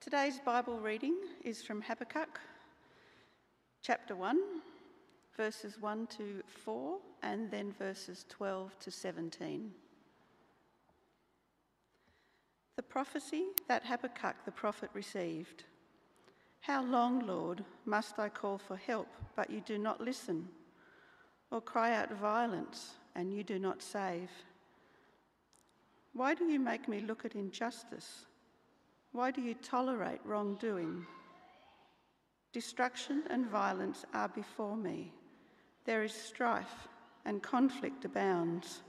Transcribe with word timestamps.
Today's 0.00 0.38
Bible 0.38 0.78
reading 0.78 1.16
is 1.42 1.60
from 1.60 1.82
Habakkuk, 1.82 2.38
chapter 3.82 4.14
1, 4.14 4.38
verses 5.36 5.76
1 5.80 6.06
to 6.16 6.40
4, 6.46 6.98
and 7.24 7.50
then 7.50 7.72
verses 7.72 8.24
12 8.28 8.78
to 8.78 8.90
17. 8.92 9.72
The 12.76 12.82
prophecy 12.82 13.46
that 13.66 13.84
Habakkuk 13.84 14.36
the 14.44 14.52
prophet 14.52 14.88
received 14.94 15.64
How 16.60 16.84
long, 16.84 17.26
Lord, 17.26 17.64
must 17.84 18.20
I 18.20 18.28
call 18.28 18.56
for 18.56 18.76
help, 18.76 19.08
but 19.34 19.50
you 19.50 19.60
do 19.60 19.78
not 19.78 20.00
listen, 20.00 20.48
or 21.50 21.60
cry 21.60 21.96
out 21.96 22.12
violence, 22.12 22.92
and 23.16 23.34
you 23.34 23.42
do 23.42 23.58
not 23.58 23.82
save? 23.82 24.30
Why 26.12 26.34
do 26.34 26.44
you 26.44 26.60
make 26.60 26.86
me 26.86 27.00
look 27.00 27.24
at 27.24 27.34
injustice? 27.34 28.27
Why 29.12 29.30
do 29.30 29.40
you 29.40 29.54
tolerate 29.54 30.20
wrongdoing? 30.24 31.06
Destruction 32.52 33.24
and 33.30 33.46
violence 33.46 34.04
are 34.14 34.28
before 34.28 34.76
me. 34.76 35.12
There 35.84 36.02
is 36.02 36.12
strife 36.12 36.88
and 37.24 37.42
conflict 37.42 38.04
abounds. 38.04 38.82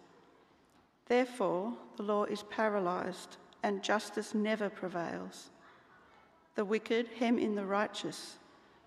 Therefore, 1.05 1.73
the 1.97 2.03
law 2.03 2.25
is 2.25 2.43
paralysed 2.43 3.37
and 3.63 3.83
justice 3.83 4.33
never 4.33 4.69
prevails. 4.69 5.49
The 6.55 6.65
wicked 6.65 7.07
hem 7.19 7.39
in 7.39 7.55
the 7.55 7.65
righteous 7.65 8.37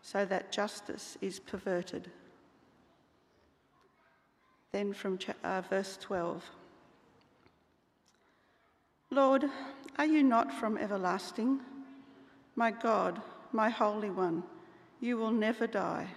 so 0.02 0.24
that 0.26 0.52
justice 0.52 1.16
is 1.20 1.38
perverted. 1.38 2.10
Then 4.72 4.92
from 4.92 5.18
uh, 5.44 5.62
verse 5.68 5.98
12 6.00 6.42
Lord, 9.12 9.44
are 9.98 10.06
you 10.06 10.22
not 10.22 10.50
from 10.50 10.78
everlasting? 10.78 11.60
My 12.56 12.70
God, 12.70 13.20
my 13.52 13.68
Holy 13.68 14.08
One, 14.08 14.42
you 15.02 15.18
will 15.18 15.30
never 15.30 15.66
die. 15.66 16.08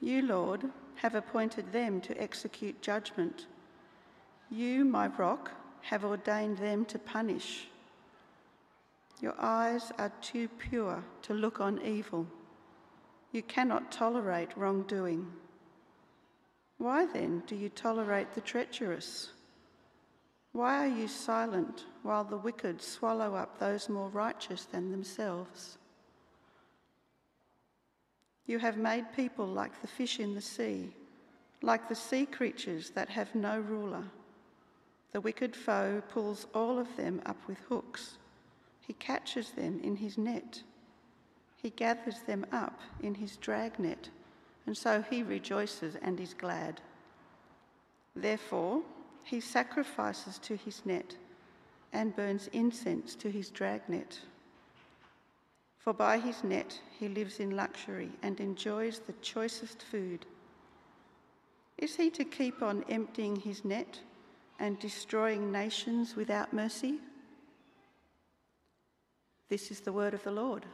You, 0.00 0.22
Lord, 0.22 0.62
have 0.94 1.16
appointed 1.16 1.72
them 1.72 2.00
to 2.02 2.22
execute 2.22 2.80
judgment. 2.82 3.46
You, 4.48 4.84
my 4.84 5.08
rock, 5.08 5.50
have 5.80 6.04
ordained 6.04 6.58
them 6.58 6.84
to 6.84 7.00
punish. 7.00 7.66
Your 9.20 9.34
eyes 9.40 9.90
are 9.98 10.12
too 10.20 10.46
pure 10.46 11.02
to 11.22 11.34
look 11.34 11.60
on 11.60 11.82
evil. 11.82 12.28
You 13.32 13.42
cannot 13.42 13.90
tolerate 13.90 14.56
wrongdoing. 14.56 15.26
Why 16.78 17.06
then 17.06 17.42
do 17.48 17.56
you 17.56 17.70
tolerate 17.70 18.34
the 18.34 18.40
treacherous? 18.40 19.30
Why 20.52 20.84
are 20.84 20.98
you 20.98 21.08
silent 21.08 21.86
while 22.02 22.24
the 22.24 22.36
wicked 22.36 22.82
swallow 22.82 23.34
up 23.34 23.58
those 23.58 23.88
more 23.88 24.10
righteous 24.10 24.64
than 24.64 24.90
themselves? 24.90 25.78
You 28.46 28.58
have 28.58 28.76
made 28.76 29.06
people 29.16 29.46
like 29.46 29.80
the 29.80 29.88
fish 29.88 30.20
in 30.20 30.34
the 30.34 30.40
sea, 30.42 30.92
like 31.62 31.88
the 31.88 31.94
sea 31.94 32.26
creatures 32.26 32.90
that 32.90 33.08
have 33.08 33.34
no 33.34 33.60
ruler. 33.60 34.04
The 35.12 35.20
wicked 35.20 35.56
foe 35.56 36.02
pulls 36.10 36.46
all 36.54 36.78
of 36.78 36.96
them 36.96 37.22
up 37.24 37.36
with 37.46 37.58
hooks. 37.68 38.18
He 38.80 38.92
catches 38.94 39.50
them 39.50 39.80
in 39.82 39.96
his 39.96 40.18
net. 40.18 40.62
He 41.56 41.70
gathers 41.70 42.20
them 42.26 42.44
up 42.52 42.80
in 43.00 43.14
his 43.14 43.36
dragnet, 43.36 44.10
and 44.66 44.76
so 44.76 45.02
he 45.08 45.22
rejoices 45.22 45.96
and 46.02 46.18
is 46.18 46.34
glad. 46.34 46.80
Therefore, 48.16 48.82
he 49.24 49.40
sacrifices 49.40 50.38
to 50.38 50.56
his 50.56 50.82
net 50.84 51.16
and 51.92 52.16
burns 52.16 52.48
incense 52.52 53.14
to 53.16 53.30
his 53.30 53.50
dragnet. 53.50 54.20
For 55.78 55.92
by 55.92 56.18
his 56.18 56.44
net 56.44 56.80
he 56.98 57.08
lives 57.08 57.40
in 57.40 57.56
luxury 57.56 58.10
and 58.22 58.38
enjoys 58.40 59.00
the 59.00 59.14
choicest 59.20 59.82
food. 59.82 60.26
Is 61.78 61.96
he 61.96 62.10
to 62.10 62.24
keep 62.24 62.62
on 62.62 62.84
emptying 62.88 63.36
his 63.36 63.64
net 63.64 63.98
and 64.58 64.78
destroying 64.78 65.50
nations 65.50 66.14
without 66.14 66.52
mercy? 66.52 66.98
This 69.48 69.70
is 69.70 69.80
the 69.80 69.92
word 69.92 70.14
of 70.14 70.22
the 70.22 70.30
Lord. 70.30 70.64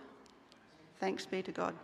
Thanks 1.00 1.24
be 1.24 1.42
to 1.42 1.52
God. 1.52 1.74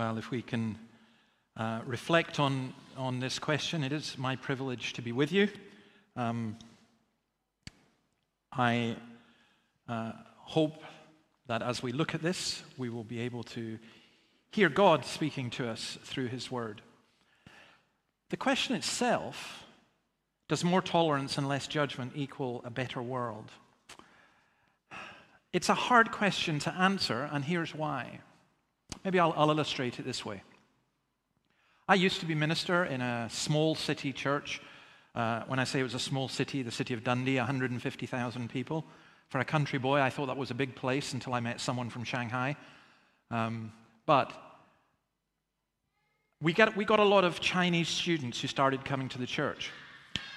Well, 0.00 0.16
if 0.16 0.30
we 0.30 0.40
can 0.40 0.78
uh, 1.58 1.82
reflect 1.84 2.40
on, 2.40 2.72
on 2.96 3.20
this 3.20 3.38
question, 3.38 3.84
it 3.84 3.92
is 3.92 4.16
my 4.16 4.34
privilege 4.34 4.94
to 4.94 5.02
be 5.02 5.12
with 5.12 5.30
you. 5.30 5.50
Um, 6.16 6.56
I 8.50 8.96
uh, 9.86 10.12
hope 10.38 10.82
that 11.48 11.60
as 11.60 11.82
we 11.82 11.92
look 11.92 12.14
at 12.14 12.22
this, 12.22 12.62
we 12.78 12.88
will 12.88 13.04
be 13.04 13.20
able 13.20 13.42
to 13.42 13.78
hear 14.52 14.70
God 14.70 15.04
speaking 15.04 15.50
to 15.50 15.68
us 15.68 15.98
through 16.02 16.28
His 16.28 16.50
Word. 16.50 16.80
The 18.30 18.38
question 18.38 18.74
itself 18.74 19.64
does 20.48 20.64
more 20.64 20.80
tolerance 20.80 21.36
and 21.36 21.46
less 21.46 21.66
judgment 21.66 22.12
equal 22.14 22.62
a 22.64 22.70
better 22.70 23.02
world? 23.02 23.50
It's 25.52 25.68
a 25.68 25.74
hard 25.74 26.10
question 26.10 26.58
to 26.60 26.72
answer, 26.72 27.28
and 27.30 27.44
here's 27.44 27.74
why. 27.74 28.20
Maybe 29.04 29.18
I'll, 29.18 29.34
I'll 29.36 29.50
illustrate 29.50 29.98
it 29.98 30.04
this 30.04 30.24
way. 30.24 30.42
I 31.88 31.94
used 31.94 32.20
to 32.20 32.26
be 32.26 32.34
minister 32.34 32.84
in 32.84 33.00
a 33.00 33.28
small 33.30 33.74
city 33.74 34.12
church. 34.12 34.60
Uh, 35.14 35.42
when 35.48 35.58
I 35.58 35.64
say 35.64 35.80
it 35.80 35.82
was 35.82 35.94
a 35.94 35.98
small 35.98 36.28
city, 36.28 36.62
the 36.62 36.70
city 36.70 36.94
of 36.94 37.02
Dundee, 37.02 37.36
150,000 37.36 38.50
people. 38.50 38.84
For 39.28 39.40
a 39.40 39.44
country 39.44 39.78
boy, 39.78 40.00
I 40.00 40.10
thought 40.10 40.26
that 40.26 40.36
was 40.36 40.50
a 40.50 40.54
big 40.54 40.76
place 40.76 41.14
until 41.14 41.34
I 41.34 41.40
met 41.40 41.60
someone 41.60 41.90
from 41.90 42.04
Shanghai. 42.04 42.56
Um, 43.30 43.72
but 44.06 44.32
we 46.42 46.52
got, 46.52 46.76
we 46.76 46.84
got 46.84 47.00
a 47.00 47.04
lot 47.04 47.24
of 47.24 47.40
Chinese 47.40 47.88
students 47.88 48.40
who 48.40 48.48
started 48.48 48.84
coming 48.84 49.08
to 49.10 49.18
the 49.18 49.26
church. 49.26 49.70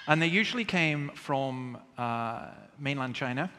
And 0.06 0.20
they 0.20 0.26
usually 0.26 0.64
came 0.64 1.10
from 1.14 1.78
uh, 1.96 2.48
mainland 2.78 3.14
China, 3.14 3.50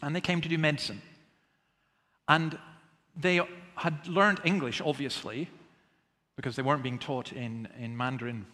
and 0.00 0.16
they 0.16 0.20
came 0.20 0.40
to 0.40 0.48
do 0.48 0.56
medicine. 0.56 1.02
And 2.28 2.58
they 3.16 3.40
had 3.80 4.06
learned 4.06 4.42
English, 4.44 4.82
obviously, 4.82 5.48
because 6.36 6.54
they 6.54 6.62
weren't 6.62 6.82
being 6.82 6.98
taught 6.98 7.32
in, 7.32 7.66
in 7.78 7.96
Mandarin. 7.96 8.44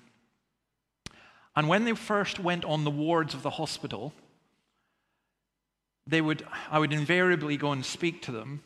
And 1.57 1.69
when 1.69 1.85
they 1.85 1.95
first 1.95 2.39
went 2.39 2.65
on 2.65 2.85
the 2.85 2.93
wards 2.93 3.35
of 3.35 3.43
the 3.43 3.51
hospital, 3.51 4.13
they 6.07 6.21
would, 6.21 6.47
I 6.71 6.79
would 6.79 6.93
invariably 6.93 7.57
go 7.57 7.73
and 7.73 7.85
speak 7.85 8.23
to 8.23 8.31
them, 8.31 8.63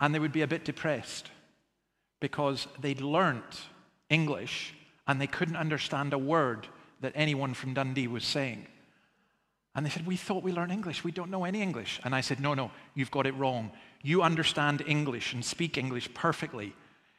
and 0.00 0.12
they 0.12 0.18
would 0.18 0.32
be 0.32 0.42
a 0.42 0.48
bit 0.48 0.64
depressed 0.64 1.30
because 2.18 2.66
they'd 2.80 3.00
learnt 3.00 3.60
English 4.10 4.74
and 5.06 5.20
they 5.20 5.28
couldn't 5.28 5.54
understand 5.54 6.12
a 6.12 6.18
word 6.18 6.66
that 7.00 7.12
anyone 7.14 7.54
from 7.54 7.74
Dundee 7.74 8.08
was 8.08 8.24
saying. 8.24 8.66
And 9.76 9.86
they 9.86 9.90
said, 9.90 10.04
We 10.04 10.16
thought 10.16 10.42
we 10.42 10.50
learned 10.50 10.72
English. 10.72 11.04
We 11.04 11.12
don't 11.12 11.30
know 11.30 11.44
any 11.44 11.62
English. 11.62 12.00
And 12.02 12.12
I 12.12 12.22
said, 12.22 12.40
No, 12.40 12.54
no, 12.54 12.72
you've 12.96 13.12
got 13.12 13.26
it 13.26 13.36
wrong. 13.36 13.70
You 14.02 14.22
understand 14.22 14.82
English 14.86 15.32
and 15.32 15.44
speak 15.44 15.76
English 15.78 16.12
perfectly. 16.14 16.74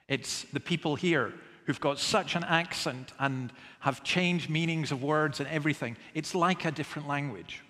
It's 0.08 0.44
the 0.54 0.60
people 0.60 0.96
here 0.96 1.34
who've 1.66 1.80
got 1.80 2.00
such 2.00 2.36
an 2.36 2.44
accent 2.46 3.12
and 3.20 3.52
have 3.82 4.04
changed 4.04 4.50
meanings 4.50 4.92
of 4.92 5.04
words 5.04 5.40
and 5.40 5.50
everything. 5.50 5.98
It's 6.14 6.34
like 6.34 6.64
a 6.64 6.72
different 6.72 7.08
language. 7.08 7.62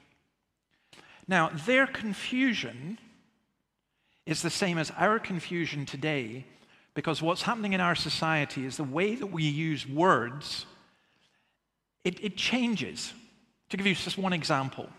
Now, 1.27 1.49
their 1.65 1.87
confusion 1.87 2.99
is 4.25 4.41
the 4.41 4.49
same 4.49 4.77
as 4.77 4.91
our 4.97 5.19
confusion 5.19 5.85
today 5.85 6.45
because 6.93 7.21
what's 7.21 7.43
happening 7.43 7.73
in 7.73 7.81
our 7.81 7.95
society 7.95 8.65
is 8.65 8.77
the 8.77 8.83
way 8.83 9.15
that 9.15 9.27
we 9.27 9.43
use 9.43 9.87
words, 9.87 10.65
it, 12.03 12.23
it 12.23 12.37
changes. 12.37 13.13
To 13.69 13.77
give 13.77 13.85
you 13.85 13.95
just 13.95 14.17
one 14.17 14.33
example, 14.33 14.89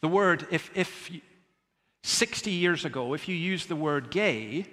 the 0.00 0.08
word, 0.08 0.46
if, 0.50 0.70
if 0.74 1.10
60 2.02 2.50
years 2.50 2.84
ago, 2.84 3.14
if 3.14 3.28
you 3.28 3.34
used 3.34 3.68
the 3.68 3.76
word 3.76 4.10
gay, 4.10 4.66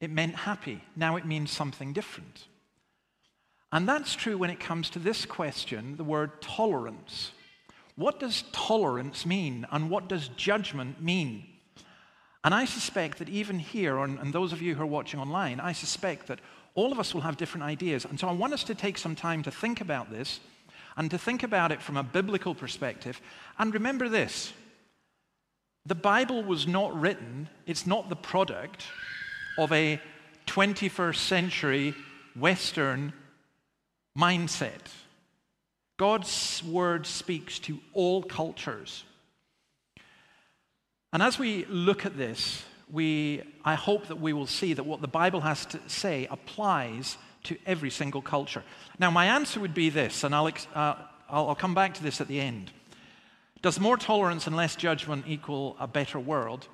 it 0.00 0.10
meant 0.10 0.34
happy. 0.34 0.82
Now 0.96 1.16
it 1.16 1.24
means 1.24 1.50
something 1.50 1.92
different. 1.92 2.46
And 3.72 3.88
that's 3.88 4.14
true 4.14 4.38
when 4.38 4.50
it 4.50 4.60
comes 4.60 4.90
to 4.90 4.98
this 4.98 5.24
question 5.24 5.96
the 5.96 6.04
word 6.04 6.40
tolerance. 6.40 7.32
What 7.96 8.20
does 8.20 8.44
tolerance 8.52 9.24
mean, 9.24 9.66
and 9.70 9.88
what 9.88 10.08
does 10.08 10.28
judgment 10.28 11.00
mean? 11.00 11.44
And 12.42 12.52
I 12.52 12.66
suspect 12.66 13.18
that 13.18 13.28
even 13.28 13.58
here, 13.58 13.98
and 13.98 14.32
those 14.32 14.52
of 14.52 14.60
you 14.60 14.74
who 14.74 14.82
are 14.82 14.86
watching 14.86 15.18
online, 15.18 15.60
I 15.60 15.72
suspect 15.72 16.26
that 16.26 16.40
all 16.74 16.92
of 16.92 16.98
us 16.98 17.14
will 17.14 17.22
have 17.22 17.36
different 17.36 17.64
ideas. 17.64 18.04
And 18.04 18.18
so 18.18 18.28
I 18.28 18.32
want 18.32 18.52
us 18.52 18.64
to 18.64 18.74
take 18.74 18.98
some 18.98 19.14
time 19.14 19.42
to 19.44 19.50
think 19.50 19.80
about 19.80 20.10
this 20.10 20.40
and 20.96 21.10
to 21.10 21.18
think 21.18 21.42
about 21.42 21.72
it 21.72 21.80
from 21.80 21.96
a 21.96 22.02
biblical 22.02 22.54
perspective. 22.54 23.20
And 23.58 23.72
remember 23.72 24.08
this 24.08 24.52
the 25.86 25.94
Bible 25.94 26.42
was 26.42 26.66
not 26.66 26.98
written, 26.98 27.48
it's 27.66 27.86
not 27.86 28.08
the 28.08 28.16
product 28.16 28.84
of 29.58 29.70
a 29.72 30.00
21st 30.46 31.16
century 31.16 31.94
Western 32.34 33.12
mindset. 34.18 34.90
God's 35.96 36.62
word 36.64 37.06
speaks 37.06 37.58
to 37.60 37.78
all 37.92 38.22
cultures. 38.22 39.04
And 41.12 41.22
as 41.22 41.38
we 41.38 41.64
look 41.66 42.04
at 42.04 42.16
this, 42.16 42.64
we, 42.90 43.42
I 43.64 43.74
hope 43.74 44.08
that 44.08 44.20
we 44.20 44.32
will 44.32 44.46
see 44.46 44.74
that 44.74 44.84
what 44.84 45.00
the 45.00 45.08
Bible 45.08 45.42
has 45.42 45.64
to 45.66 45.80
say 45.86 46.26
applies 46.30 47.16
to 47.44 47.56
every 47.66 47.90
single 47.90 48.22
culture. 48.22 48.64
Now, 48.98 49.10
my 49.10 49.26
answer 49.26 49.60
would 49.60 49.74
be 49.74 49.90
this, 49.90 50.24
and 50.24 50.34
I'll, 50.34 50.46
uh, 50.46 50.94
I'll, 51.28 51.48
I'll 51.48 51.54
come 51.54 51.74
back 51.74 51.94
to 51.94 52.02
this 52.02 52.20
at 52.20 52.26
the 52.26 52.40
end. 52.40 52.72
Does 53.64 53.80
more 53.80 53.96
tolerance 53.96 54.46
and 54.46 54.54
less 54.54 54.76
judgment 54.76 55.24
equal 55.26 55.74
a 55.80 55.86
better 55.86 56.20
world? 56.20 56.68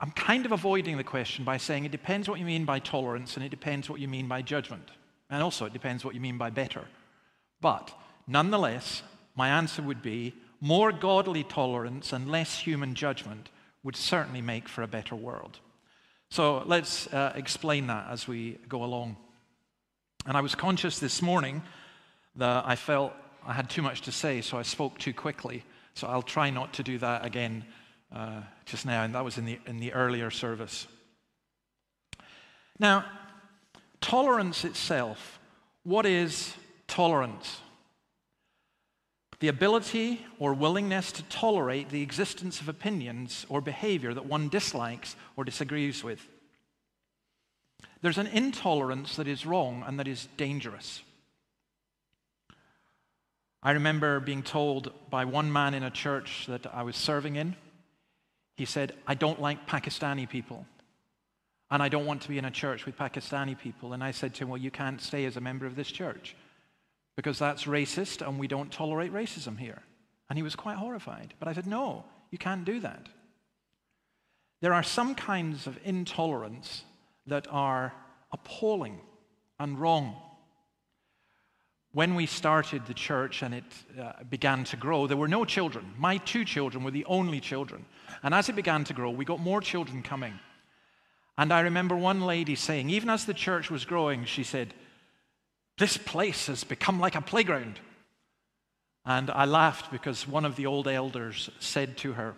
I'm 0.00 0.10
kind 0.10 0.46
of 0.46 0.52
avoiding 0.52 0.96
the 0.96 1.04
question 1.04 1.44
by 1.44 1.58
saying 1.58 1.84
it 1.84 1.92
depends 1.92 2.30
what 2.30 2.38
you 2.38 2.46
mean 2.46 2.64
by 2.64 2.78
tolerance 2.78 3.36
and 3.36 3.44
it 3.44 3.50
depends 3.50 3.90
what 3.90 4.00
you 4.00 4.08
mean 4.08 4.26
by 4.26 4.40
judgment. 4.40 4.90
And 5.28 5.42
also, 5.42 5.66
it 5.66 5.74
depends 5.74 6.02
what 6.02 6.14
you 6.14 6.20
mean 6.22 6.38
by 6.38 6.48
better. 6.48 6.86
But 7.60 7.92
nonetheless, 8.26 9.02
my 9.34 9.50
answer 9.50 9.82
would 9.82 10.00
be 10.00 10.32
more 10.62 10.92
godly 10.92 11.44
tolerance 11.44 12.10
and 12.10 12.30
less 12.30 12.58
human 12.58 12.94
judgment 12.94 13.50
would 13.82 13.96
certainly 13.96 14.40
make 14.40 14.70
for 14.70 14.80
a 14.80 14.88
better 14.88 15.14
world. 15.14 15.58
So 16.30 16.62
let's 16.64 17.06
uh, 17.08 17.34
explain 17.36 17.88
that 17.88 18.06
as 18.08 18.26
we 18.26 18.58
go 18.66 18.82
along. 18.82 19.18
And 20.24 20.38
I 20.38 20.40
was 20.40 20.54
conscious 20.54 20.98
this 20.98 21.20
morning 21.20 21.62
that 22.36 22.64
I 22.66 22.76
felt 22.76 23.12
I 23.46 23.52
had 23.52 23.70
too 23.70 23.82
much 23.82 24.02
to 24.02 24.12
say, 24.12 24.40
so 24.40 24.58
I 24.58 24.62
spoke 24.62 24.98
too 24.98 25.14
quickly. 25.14 25.62
So 25.94 26.08
I'll 26.08 26.22
try 26.22 26.50
not 26.50 26.74
to 26.74 26.82
do 26.82 26.98
that 26.98 27.24
again 27.24 27.64
uh, 28.14 28.40
just 28.64 28.84
now, 28.84 29.04
and 29.04 29.14
that 29.14 29.24
was 29.24 29.38
in 29.38 29.44
the, 29.44 29.58
in 29.66 29.78
the 29.78 29.92
earlier 29.92 30.30
service. 30.30 30.86
Now, 32.78 33.04
tolerance 34.00 34.64
itself, 34.64 35.38
what 35.84 36.06
is 36.06 36.54
tolerance? 36.88 37.60
The 39.38 39.48
ability 39.48 40.24
or 40.38 40.52
willingness 40.54 41.12
to 41.12 41.22
tolerate 41.24 41.90
the 41.90 42.02
existence 42.02 42.60
of 42.60 42.68
opinions 42.68 43.46
or 43.48 43.60
behavior 43.60 44.12
that 44.12 44.26
one 44.26 44.48
dislikes 44.48 45.14
or 45.36 45.44
disagrees 45.44 46.02
with. 46.02 46.26
There's 48.02 48.18
an 48.18 48.26
intolerance 48.26 49.16
that 49.16 49.28
is 49.28 49.46
wrong 49.46 49.84
and 49.86 49.98
that 49.98 50.08
is 50.08 50.28
dangerous. 50.36 51.02
I 53.66 53.72
remember 53.72 54.20
being 54.20 54.44
told 54.44 54.92
by 55.10 55.24
one 55.24 55.52
man 55.52 55.74
in 55.74 55.82
a 55.82 55.90
church 55.90 56.46
that 56.46 56.72
I 56.72 56.84
was 56.84 56.94
serving 56.94 57.34
in, 57.34 57.56
he 58.54 58.64
said, 58.64 58.92
I 59.08 59.14
don't 59.14 59.42
like 59.42 59.66
Pakistani 59.66 60.28
people. 60.28 60.64
And 61.68 61.82
I 61.82 61.88
don't 61.88 62.06
want 62.06 62.22
to 62.22 62.28
be 62.28 62.38
in 62.38 62.44
a 62.44 62.50
church 62.52 62.86
with 62.86 62.96
Pakistani 62.96 63.58
people. 63.58 63.92
And 63.92 64.04
I 64.04 64.12
said 64.12 64.34
to 64.34 64.44
him, 64.44 64.50
Well, 64.50 64.60
you 64.60 64.70
can't 64.70 65.02
stay 65.02 65.24
as 65.24 65.36
a 65.36 65.40
member 65.40 65.66
of 65.66 65.74
this 65.74 65.90
church 65.90 66.36
because 67.16 67.40
that's 67.40 67.64
racist 67.64 68.24
and 68.24 68.38
we 68.38 68.46
don't 68.46 68.70
tolerate 68.70 69.12
racism 69.12 69.58
here. 69.58 69.82
And 70.30 70.38
he 70.38 70.44
was 70.44 70.54
quite 70.54 70.76
horrified. 70.76 71.34
But 71.40 71.48
I 71.48 71.52
said, 71.52 71.66
No, 71.66 72.04
you 72.30 72.38
can't 72.38 72.64
do 72.64 72.78
that. 72.78 73.08
There 74.60 74.74
are 74.74 74.84
some 74.84 75.16
kinds 75.16 75.66
of 75.66 75.76
intolerance 75.82 76.84
that 77.26 77.48
are 77.50 77.92
appalling 78.30 79.00
and 79.58 79.76
wrong 79.76 80.14
when 81.96 82.14
we 82.14 82.26
started 82.26 82.84
the 82.84 82.92
church 82.92 83.40
and 83.40 83.54
it 83.54 83.64
uh, 83.98 84.12
began 84.28 84.64
to 84.64 84.76
grow, 84.76 85.06
there 85.06 85.16
were 85.16 85.26
no 85.26 85.46
children. 85.46 85.94
My 85.96 86.18
two 86.18 86.44
children 86.44 86.84
were 86.84 86.90
the 86.90 87.06
only 87.06 87.40
children. 87.40 87.86
And 88.22 88.34
as 88.34 88.50
it 88.50 88.54
began 88.54 88.84
to 88.84 88.92
grow, 88.92 89.08
we 89.08 89.24
got 89.24 89.40
more 89.40 89.62
children 89.62 90.02
coming. 90.02 90.38
And 91.38 91.50
I 91.50 91.60
remember 91.60 91.96
one 91.96 92.20
lady 92.20 92.54
saying, 92.54 92.90
even 92.90 93.08
as 93.08 93.24
the 93.24 93.32
church 93.32 93.70
was 93.70 93.86
growing, 93.86 94.26
she 94.26 94.44
said, 94.44 94.74
This 95.78 95.96
place 95.96 96.48
has 96.48 96.64
become 96.64 97.00
like 97.00 97.14
a 97.14 97.22
playground. 97.22 97.80
And 99.06 99.30
I 99.30 99.46
laughed 99.46 99.90
because 99.90 100.28
one 100.28 100.44
of 100.44 100.56
the 100.56 100.66
old 100.66 100.88
elders 100.88 101.48
said 101.60 101.96
to 101.98 102.12
her, 102.12 102.34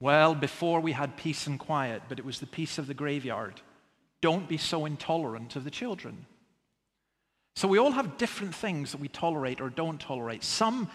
Well, 0.00 0.34
before 0.34 0.80
we 0.80 0.90
had 0.90 1.16
peace 1.16 1.46
and 1.46 1.56
quiet, 1.56 2.02
but 2.08 2.18
it 2.18 2.24
was 2.24 2.40
the 2.40 2.46
peace 2.46 2.78
of 2.78 2.88
the 2.88 2.94
graveyard. 2.94 3.60
Don't 4.20 4.48
be 4.48 4.58
so 4.58 4.86
intolerant 4.86 5.54
of 5.54 5.62
the 5.62 5.70
children. 5.70 6.26
So 7.54 7.68
we 7.68 7.78
all 7.78 7.92
have 7.92 8.16
different 8.16 8.54
things 8.54 8.92
that 8.92 9.00
we 9.00 9.08
tolerate 9.08 9.60
or 9.60 9.68
don't 9.68 10.00
tolerate. 10.00 10.42
Some 10.42 10.90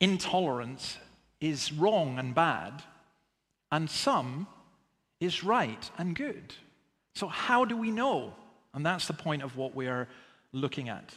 intolerance 0.00 0.98
is 1.40 1.72
wrong 1.72 2.18
and 2.18 2.34
bad, 2.34 2.82
and 3.70 3.88
some 3.90 4.46
is 5.20 5.44
right 5.44 5.90
and 5.98 6.14
good. 6.14 6.54
So, 7.14 7.26
how 7.28 7.64
do 7.64 7.76
we 7.76 7.90
know? 7.90 8.34
And 8.74 8.86
that's 8.86 9.06
the 9.06 9.12
point 9.12 9.42
of 9.42 9.56
what 9.56 9.74
we 9.74 9.86
are 9.86 10.08
looking 10.52 10.88
at. 10.88 11.14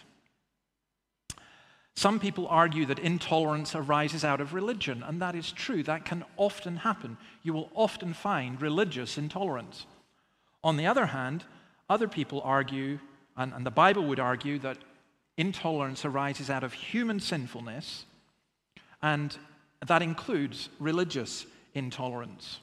Some 1.96 2.20
people 2.20 2.48
argue 2.50 2.86
that 2.88 3.00
intolerance 3.00 3.74
arises 3.74 4.26
out 4.26 4.42
of 4.42 4.54
religion, 4.54 5.02
and 5.02 5.22
that 5.22 5.34
is 5.36 5.52
true. 5.52 5.82
That 5.82 6.04
can 6.04 6.26
often 6.36 6.78
happen. 6.78 7.18
You 7.42 7.54
will 7.54 7.72
often 7.74 8.14
find 8.14 8.62
religious 8.62 9.18
intolerance. 9.18 9.86
On 10.62 10.76
the 10.76 10.88
other 10.88 11.06
hand, 11.06 11.46
other 11.90 12.10
people 12.10 12.42
argue 12.44 13.00
and, 13.38 13.54
and 13.54 13.66
the 13.66 13.72
Bible 13.72 14.06
would 14.06 14.20
argue 14.20 14.60
that 14.60 14.78
intolerance 15.38 16.06
arises 16.06 16.50
out 16.50 16.64
of 16.64 16.74
human 16.74 17.20
sinfulness, 17.20 18.06
and 19.02 19.38
that 19.86 20.02
includes 20.02 20.70
religious 20.80 21.46
intolerance. 21.74 22.60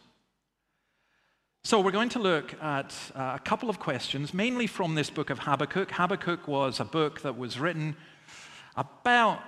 So, 1.64 1.80
we're 1.80 1.92
going 1.92 2.08
to 2.10 2.18
look 2.18 2.60
at 2.60 2.92
uh, 3.14 3.34
a 3.36 3.40
couple 3.44 3.70
of 3.70 3.78
questions, 3.78 4.34
mainly 4.34 4.66
from 4.66 4.96
this 4.96 5.10
book 5.10 5.30
of 5.30 5.38
Habakkuk. 5.38 5.92
Habakkuk 5.92 6.48
was 6.48 6.80
a 6.80 6.84
book 6.84 7.20
that 7.20 7.38
was 7.38 7.60
written 7.60 7.94
about 8.76 9.40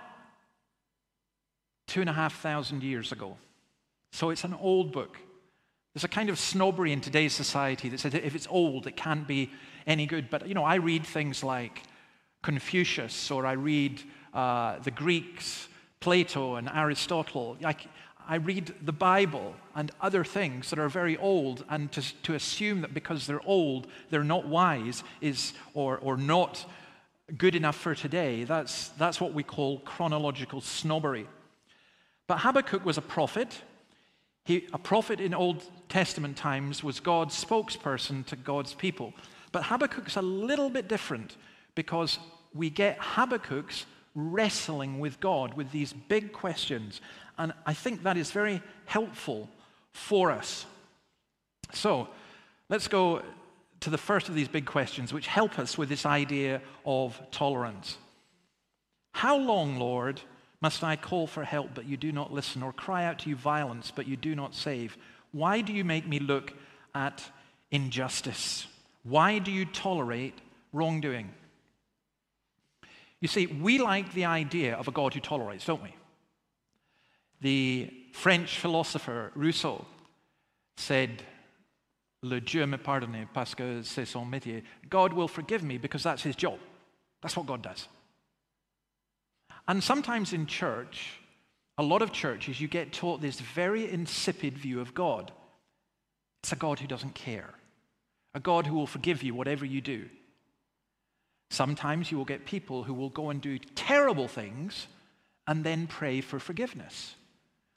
two 1.88 2.00
and 2.00 2.08
a 2.08 2.12
half 2.12 2.40
thousand 2.40 2.84
years 2.84 3.10
ago. 3.10 3.36
So, 4.12 4.30
it's 4.30 4.44
an 4.44 4.54
old 4.54 4.92
book. 4.92 5.18
There's 5.92 6.04
a 6.04 6.08
kind 6.08 6.28
of 6.28 6.38
snobbery 6.38 6.92
in 6.92 7.00
today's 7.00 7.32
society 7.32 7.88
that 7.88 7.98
says 7.98 8.14
if 8.14 8.36
it's 8.36 8.46
old, 8.48 8.86
it 8.86 8.96
can't 8.96 9.26
be 9.26 9.50
any 9.86 10.06
good. 10.06 10.30
But, 10.30 10.48
you 10.48 10.54
know, 10.54 10.64
I 10.64 10.76
read 10.76 11.04
things 11.04 11.44
like 11.44 11.82
Confucius 12.42 13.30
or 13.30 13.46
I 13.46 13.52
read 13.52 14.02
uh, 14.32 14.78
the 14.80 14.90
Greeks, 14.90 15.68
Plato 16.00 16.56
and 16.56 16.68
Aristotle. 16.68 17.56
I, 17.64 17.74
I 18.28 18.36
read 18.36 18.74
the 18.82 18.92
Bible 18.92 19.54
and 19.74 19.90
other 20.00 20.24
things 20.24 20.70
that 20.70 20.78
are 20.78 20.88
very 20.88 21.16
old, 21.16 21.64
and 21.68 21.90
to, 21.92 22.02
to 22.22 22.34
assume 22.34 22.80
that 22.80 22.94
because 22.94 23.26
they're 23.26 23.46
old, 23.46 23.86
they're 24.10 24.24
not 24.24 24.46
wise 24.46 25.04
is, 25.20 25.52
or, 25.74 25.98
or 25.98 26.16
not 26.16 26.64
good 27.36 27.54
enough 27.54 27.76
for 27.76 27.94
today, 27.94 28.44
that's, 28.44 28.88
that's 28.90 29.20
what 29.20 29.32
we 29.32 29.42
call 29.42 29.78
chronological 29.80 30.60
snobbery. 30.60 31.26
But 32.26 32.38
Habakkuk 32.38 32.84
was 32.84 32.98
a 32.98 33.02
prophet. 33.02 33.62
He, 34.44 34.68
a 34.72 34.78
prophet 34.78 35.20
in 35.20 35.34
Old 35.34 35.62
Testament 35.88 36.36
times 36.36 36.82
was 36.84 37.00
God's 37.00 37.42
spokesperson 37.42 38.26
to 38.26 38.36
God's 38.36 38.74
people. 38.74 39.14
But 39.54 39.62
Habakkuk's 39.62 40.16
a 40.16 40.22
little 40.22 40.68
bit 40.68 40.88
different 40.88 41.36
because 41.76 42.18
we 42.52 42.70
get 42.70 42.98
Habakkuk's 42.98 43.86
wrestling 44.16 44.98
with 44.98 45.20
God 45.20 45.54
with 45.54 45.70
these 45.70 45.92
big 45.92 46.32
questions. 46.32 47.00
And 47.38 47.52
I 47.64 47.72
think 47.72 48.02
that 48.02 48.16
is 48.16 48.32
very 48.32 48.60
helpful 48.86 49.48
for 49.92 50.32
us. 50.32 50.66
So 51.72 52.08
let's 52.68 52.88
go 52.88 53.22
to 53.78 53.90
the 53.90 53.96
first 53.96 54.28
of 54.28 54.34
these 54.34 54.48
big 54.48 54.66
questions, 54.66 55.12
which 55.12 55.28
help 55.28 55.56
us 55.60 55.78
with 55.78 55.88
this 55.88 56.04
idea 56.04 56.60
of 56.84 57.20
tolerance. 57.30 57.96
How 59.12 59.36
long, 59.36 59.78
Lord, 59.78 60.20
must 60.60 60.82
I 60.82 60.96
call 60.96 61.28
for 61.28 61.44
help, 61.44 61.70
but 61.76 61.84
you 61.84 61.96
do 61.96 62.10
not 62.10 62.32
listen, 62.32 62.60
or 62.60 62.72
cry 62.72 63.04
out 63.04 63.20
to 63.20 63.30
you 63.30 63.36
violence, 63.36 63.92
but 63.94 64.08
you 64.08 64.16
do 64.16 64.34
not 64.34 64.52
save? 64.52 64.98
Why 65.30 65.60
do 65.60 65.72
you 65.72 65.84
make 65.84 66.08
me 66.08 66.18
look 66.18 66.52
at 66.92 67.22
injustice? 67.70 68.66
Why 69.04 69.38
do 69.38 69.52
you 69.52 69.64
tolerate 69.64 70.34
wrongdoing? 70.72 71.30
You 73.20 73.28
see, 73.28 73.46
we 73.46 73.78
like 73.78 74.12
the 74.12 74.24
idea 74.24 74.74
of 74.74 74.88
a 74.88 74.90
God 74.90 75.14
who 75.14 75.20
tolerates, 75.20 75.64
don't 75.64 75.82
we? 75.82 75.94
The 77.40 77.90
French 78.12 78.58
philosopher 78.58 79.30
Rousseau 79.34 79.84
said, 80.76 81.22
Le 82.22 82.40
Dieu 82.40 82.66
me 82.66 82.78
pardonne 82.78 83.28
parce 83.32 83.54
que 83.54 83.82
c'est 83.82 84.06
son 84.06 84.24
métier. 84.26 84.62
God 84.88 85.12
will 85.12 85.28
forgive 85.28 85.62
me 85.62 85.78
because 85.78 86.02
that's 86.02 86.22
his 86.22 86.36
job. 86.36 86.58
That's 87.22 87.36
what 87.36 87.46
God 87.46 87.62
does. 87.62 87.88
And 89.68 89.82
sometimes 89.82 90.32
in 90.32 90.46
church, 90.46 91.18
a 91.78 91.82
lot 91.82 92.02
of 92.02 92.12
churches, 92.12 92.60
you 92.60 92.68
get 92.68 92.92
taught 92.92 93.20
this 93.20 93.40
very 93.40 93.90
insipid 93.90 94.56
view 94.58 94.80
of 94.80 94.94
God. 94.94 95.32
It's 96.42 96.52
a 96.52 96.56
God 96.56 96.78
who 96.78 96.86
doesn't 96.86 97.14
care, 97.14 97.54
a 98.34 98.40
God 98.40 98.66
who 98.66 98.74
will 98.74 98.86
forgive 98.86 99.22
you 99.22 99.34
whatever 99.34 99.64
you 99.64 99.80
do. 99.80 100.08
Sometimes 101.50 102.10
you 102.10 102.18
will 102.18 102.24
get 102.24 102.46
people 102.46 102.82
who 102.82 102.94
will 102.94 103.10
go 103.10 103.30
and 103.30 103.40
do 103.40 103.58
terrible 103.58 104.28
things 104.28 104.88
and 105.46 105.62
then 105.62 105.86
pray 105.86 106.20
for 106.20 106.38
forgiveness. 106.38 107.14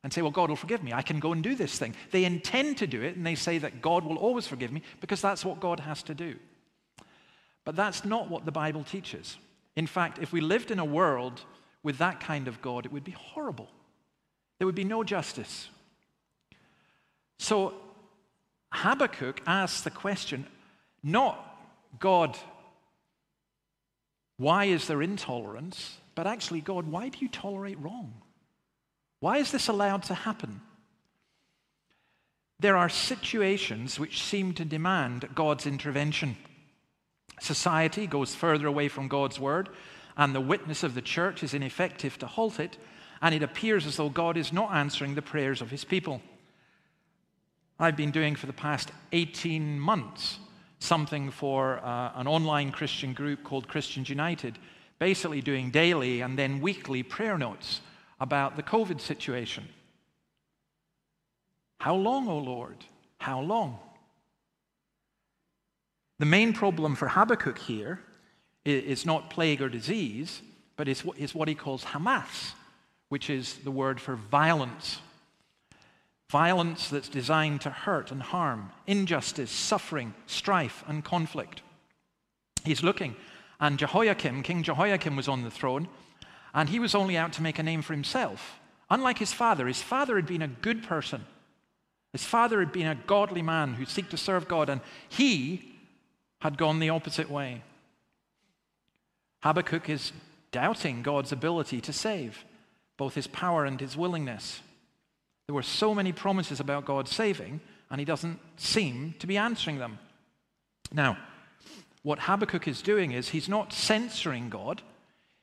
and 0.04 0.14
say, 0.14 0.22
Well, 0.22 0.32
God 0.32 0.50
will 0.50 0.56
forgive 0.56 0.84
me. 0.84 0.94
I 0.94 1.02
can 1.02 1.20
go 1.20 1.34
and 1.34 1.44
do 1.44 1.54
this 1.54 1.78
thing. 1.78 1.94
They 2.12 2.24
intend 2.24 2.78
to 2.78 2.88
do 2.88 3.02
it, 3.02 3.18
and 3.18 3.26
they 3.26 3.36
say 3.36 3.58
that 3.58 3.82
God 3.82 4.06
will 4.06 4.18
always 4.18 4.48
forgive 4.48 4.72
me 4.72 4.82
because 5.02 5.22
that's 5.22 5.44
what 5.44 5.60
God 5.60 5.80
has 5.82 6.02
to 6.04 6.14
do. 6.14 6.36
But 7.66 7.76
that's 7.76 8.06
not 8.06 8.30
what 8.30 8.46
the 8.46 8.52
Bible 8.52 8.84
teaches. 8.84 9.38
In 9.76 9.88
fact, 9.88 10.20
if 10.20 10.32
we 10.32 10.40
lived 10.40 10.72
in 10.72 10.80
a 10.80 10.86
world 10.86 11.42
with 11.84 11.98
that 11.98 12.20
kind 12.20 12.48
of 12.48 12.62
God, 12.62 12.86
it 12.86 12.92
would 12.92 13.04
be 13.04 13.12
horrible. 13.12 13.70
There 14.58 14.66
would 14.66 14.76
be 14.76 14.84
no 14.84 15.04
justice. 15.04 15.70
So 17.38 17.74
Habakkuk 18.78 19.42
asks 19.48 19.82
the 19.82 19.90
question 19.90 20.46
not, 21.04 21.44
God, 22.00 22.38
why 24.38 24.66
is 24.66 24.88
there 24.88 25.02
intolerance? 25.02 25.98
But 26.16 26.28
actually, 26.28 26.62
God, 26.62 26.88
why 26.88 27.10
do 27.10 27.18
you 27.20 27.28
tolerate 27.28 27.80
wrong? 27.80 28.14
Why 29.20 29.38
is 29.38 29.52
this 29.52 29.68
allowed 29.68 30.04
to 30.04 30.14
happen? 30.14 30.62
There 32.60 32.78
are 32.78 32.90
situations 32.90 34.00
which 34.00 34.24
seem 34.24 34.54
to 34.56 34.66
demand 34.66 35.30
God's 35.34 35.66
intervention. 35.66 36.38
Society 37.40 38.08
goes 38.08 38.36
further 38.36 38.68
away 38.68 38.88
from 38.88 39.08
God's 39.08 39.40
word, 39.40 39.70
and 40.16 40.34
the 40.34 40.42
witness 40.42 40.84
of 40.84 40.96
the 40.96 41.02
church 41.02 41.44
is 41.44 41.54
ineffective 41.54 42.18
to 42.20 42.28
halt 42.28 42.60
it, 42.60 42.78
and 43.22 43.34
it 43.34 43.44
appears 43.44 43.86
as 43.86 43.98
though 43.98 44.10
God 44.10 44.38
is 44.38 44.52
not 44.54 44.74
answering 44.74 45.16
the 45.16 45.22
prayers 45.22 45.62
of 45.62 45.72
his 45.72 45.84
people. 45.84 46.22
I've 47.80 47.96
been 47.96 48.12
doing 48.12 48.36
for 48.36 48.48
the 48.48 48.54
past 48.54 48.92
18 49.12 49.80
months 49.80 50.40
something 50.80 51.32
for 51.32 51.80
uh, 51.80 52.12
an 52.16 52.28
online 52.28 52.72
Christian 52.72 53.14
group 53.14 53.44
called 53.44 53.68
Christians 53.68 54.10
United, 54.10 54.58
basically 55.00 55.42
doing 55.42 55.70
daily 55.72 56.22
and 56.22 56.38
then 56.38 56.60
weekly 56.62 57.04
prayer 57.04 57.38
notes 57.38 57.82
about 58.20 58.56
the 58.56 58.64
COVID 58.64 59.00
situation. 59.00 59.68
How 61.80 61.96
long, 61.96 62.28
O 62.28 62.32
oh 62.32 62.38
Lord? 62.40 62.86
How 63.20 63.42
long? 63.42 63.80
The 66.20 66.26
main 66.26 66.54
problem 66.54 66.96
for 66.96 67.08
Habakkuk 67.08 67.60
here 67.60 68.00
is 68.66 69.06
not 69.06 69.30
plague 69.30 69.62
or 69.62 69.70
disease, 69.70 70.42
but 70.76 70.88
is 70.88 71.04
what 71.04 71.48
he 71.48 71.56
calls 71.56 71.84
Hamas, 71.84 72.54
which 73.10 73.30
is 73.30 73.58
the 73.64 73.72
word 73.72 74.02
for 74.02 74.16
violence. 74.16 75.00
Violence 76.30 76.90
that's 76.90 77.10
designed 77.10 77.62
to 77.62 77.70
hurt 77.70 78.12
and 78.12 78.22
harm, 78.22 78.72
injustice, 78.86 79.52
suffering, 79.52 80.14
strife, 80.26 80.84
and 80.88 81.04
conflict. 81.04 81.62
He's 82.66 82.84
looking, 82.84 83.16
and 83.60 83.80
Jehoiakim, 83.80 84.44
King 84.44 84.62
Jehoiakim, 84.62 85.16
was 85.16 85.30
on 85.30 85.44
the 85.44 85.52
throne, 85.52 85.88
and 86.54 86.68
he 86.68 86.80
was 86.80 86.94
only 86.94 87.18
out 87.18 87.34
to 87.34 87.42
make 87.42 87.60
a 87.60 87.64
name 87.64 87.82
for 87.82 87.94
himself. 87.94 88.60
Unlike 88.90 89.20
his 89.20 89.34
father, 89.34 89.68
his 89.68 89.82
father 89.82 90.16
had 90.16 90.26
been 90.26 90.42
a 90.42 90.48
good 90.48 90.84
person. 90.84 91.26
His 92.12 92.26
father 92.26 92.60
had 92.60 92.72
been 92.72 92.88
a 92.88 92.96
godly 92.96 93.42
man 93.42 93.76
who 93.76 93.86
seeked 93.86 94.10
to 94.10 94.18
serve 94.18 94.48
God, 94.48 94.70
and 94.70 94.82
he 95.08 95.76
had 96.40 96.58
gone 96.58 96.80
the 96.80 96.90
opposite 96.90 97.30
way. 97.30 97.64
Habakkuk 99.44 99.90
is 99.90 100.12
doubting 100.52 101.04
God's 101.04 101.32
ability 101.32 101.80
to 101.82 101.94
save, 101.94 102.44
both 102.98 103.16
his 103.16 103.28
power 103.28 103.66
and 103.66 103.80
his 103.80 103.96
willingness. 103.96 104.62
There 105.48 105.56
were 105.56 105.64
so 105.64 105.96
many 105.96 106.12
promises 106.12 106.60
about 106.60 106.86
God 106.86 107.08
saving, 107.08 107.62
and 107.90 108.00
he 108.00 108.06
doesn't 108.06 108.40
seem 108.58 109.16
to 109.20 109.28
be 109.28 109.38
answering 109.38 109.80
them. 109.80 109.98
Now, 110.92 111.18
what 112.04 112.20
Habakkuk 112.20 112.68
is 112.68 112.82
doing 112.82 113.12
is 113.14 113.30
he's 113.30 113.50
not 113.50 113.72
censoring 113.72 114.50
God. 114.50 114.82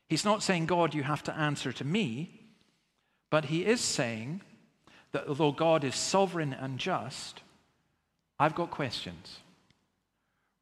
He's 0.09 0.25
not 0.25 0.43
saying, 0.43 0.67
God, 0.67 0.95
you 0.95 1.03
have 1.03 1.23
to 1.25 1.35
answer 1.35 1.73
to 1.73 1.85
me. 1.85 2.41
But 3.31 3.47
he 3.47 3.65
is 3.65 3.81
saying 3.81 4.43
that 5.13 5.27
although 5.27 5.53
God 5.53 5.85
is 5.85 5.95
sovereign 5.95 6.53
and 6.53 6.79
just, 6.79 7.41
I've 8.39 8.55
got 8.55 8.71
questions. 8.71 9.39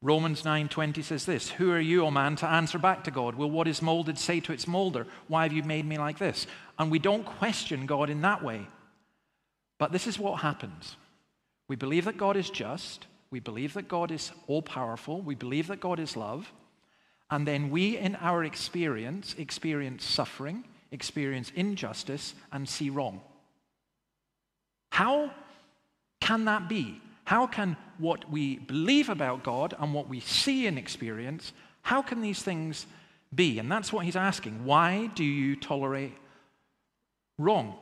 Romans 0.01 0.43
9:20 0.43 1.03
says 1.03 1.27
this, 1.27 1.51
"Who 1.51 1.71
are 1.71 1.81
you, 1.81 2.05
O 2.05 2.11
man, 2.11 2.37
to 2.37 2.49
answer 2.49 2.79
back 2.79 3.05
to 3.05 3.11
God? 3.11 3.35
Will 3.35 3.51
what 3.51 3.69
is 3.69 3.83
molded 3.83 4.19
say 4.19 4.41
to 4.41 4.53
its 4.53 4.67
molder, 4.67 5.07
why 5.29 5.45
have 5.45 5.53
you 5.53 5.63
made 5.63 5.85
me 5.85 5.99
like 5.99 6.19
this?" 6.19 6.47
And 6.79 6.91
we 6.91 6.99
don't 6.99 7.25
question 7.25 7.87
God 7.87 8.11
in 8.11 8.23
that 8.23 8.43
way. 8.43 8.67
But 9.83 9.91
this 9.91 10.07
is 10.07 10.17
what 10.17 10.43
happens. 10.43 10.97
We 11.67 11.75
believe 11.75 12.05
that 12.05 12.17
God 12.17 12.37
is 12.37 12.49
just, 12.49 13.09
we 13.33 13.41
believe 13.41 13.75
that 13.75 13.89
God 13.89 14.12
is 14.12 14.31
all 14.47 14.62
powerful, 14.62 15.21
we 15.21 15.35
believe 15.35 15.67
that 15.67 15.81
God 15.81 15.99
is 15.99 16.17
love, 16.17 16.53
and 17.33 17.45
then 17.45 17.69
we 17.69 17.99
in 17.99 18.15
our 18.15 18.45
experience 18.45 19.35
experience 19.39 20.05
suffering, 20.05 20.62
experience 20.93 21.51
injustice 21.57 22.35
and 22.53 22.69
see 22.69 22.91
wrong. 22.91 23.23
How 24.91 25.33
can 26.21 26.45
that 26.45 26.69
be? 26.69 27.01
How 27.25 27.49
can 27.49 27.77
what 27.99 28.31
we 28.31 28.59
believe 28.59 29.09
about 29.09 29.43
God 29.43 29.75
and 29.81 29.93
what 29.93 30.09
we 30.09 30.21
see 30.21 30.69
in 30.69 30.79
experience, 30.79 31.53
how 31.81 32.03
can 32.03 32.21
these 32.21 32.41
things 32.41 32.87
be? 33.35 33.59
And 33.59 33.69
that's 33.69 33.93
what 33.93 34.05
he's 34.05 34.15
asking. 34.15 34.65
Why 34.65 35.07
do 35.17 35.25
you 35.25 35.57
tolerate 35.57 36.17
wrong? 37.37 37.75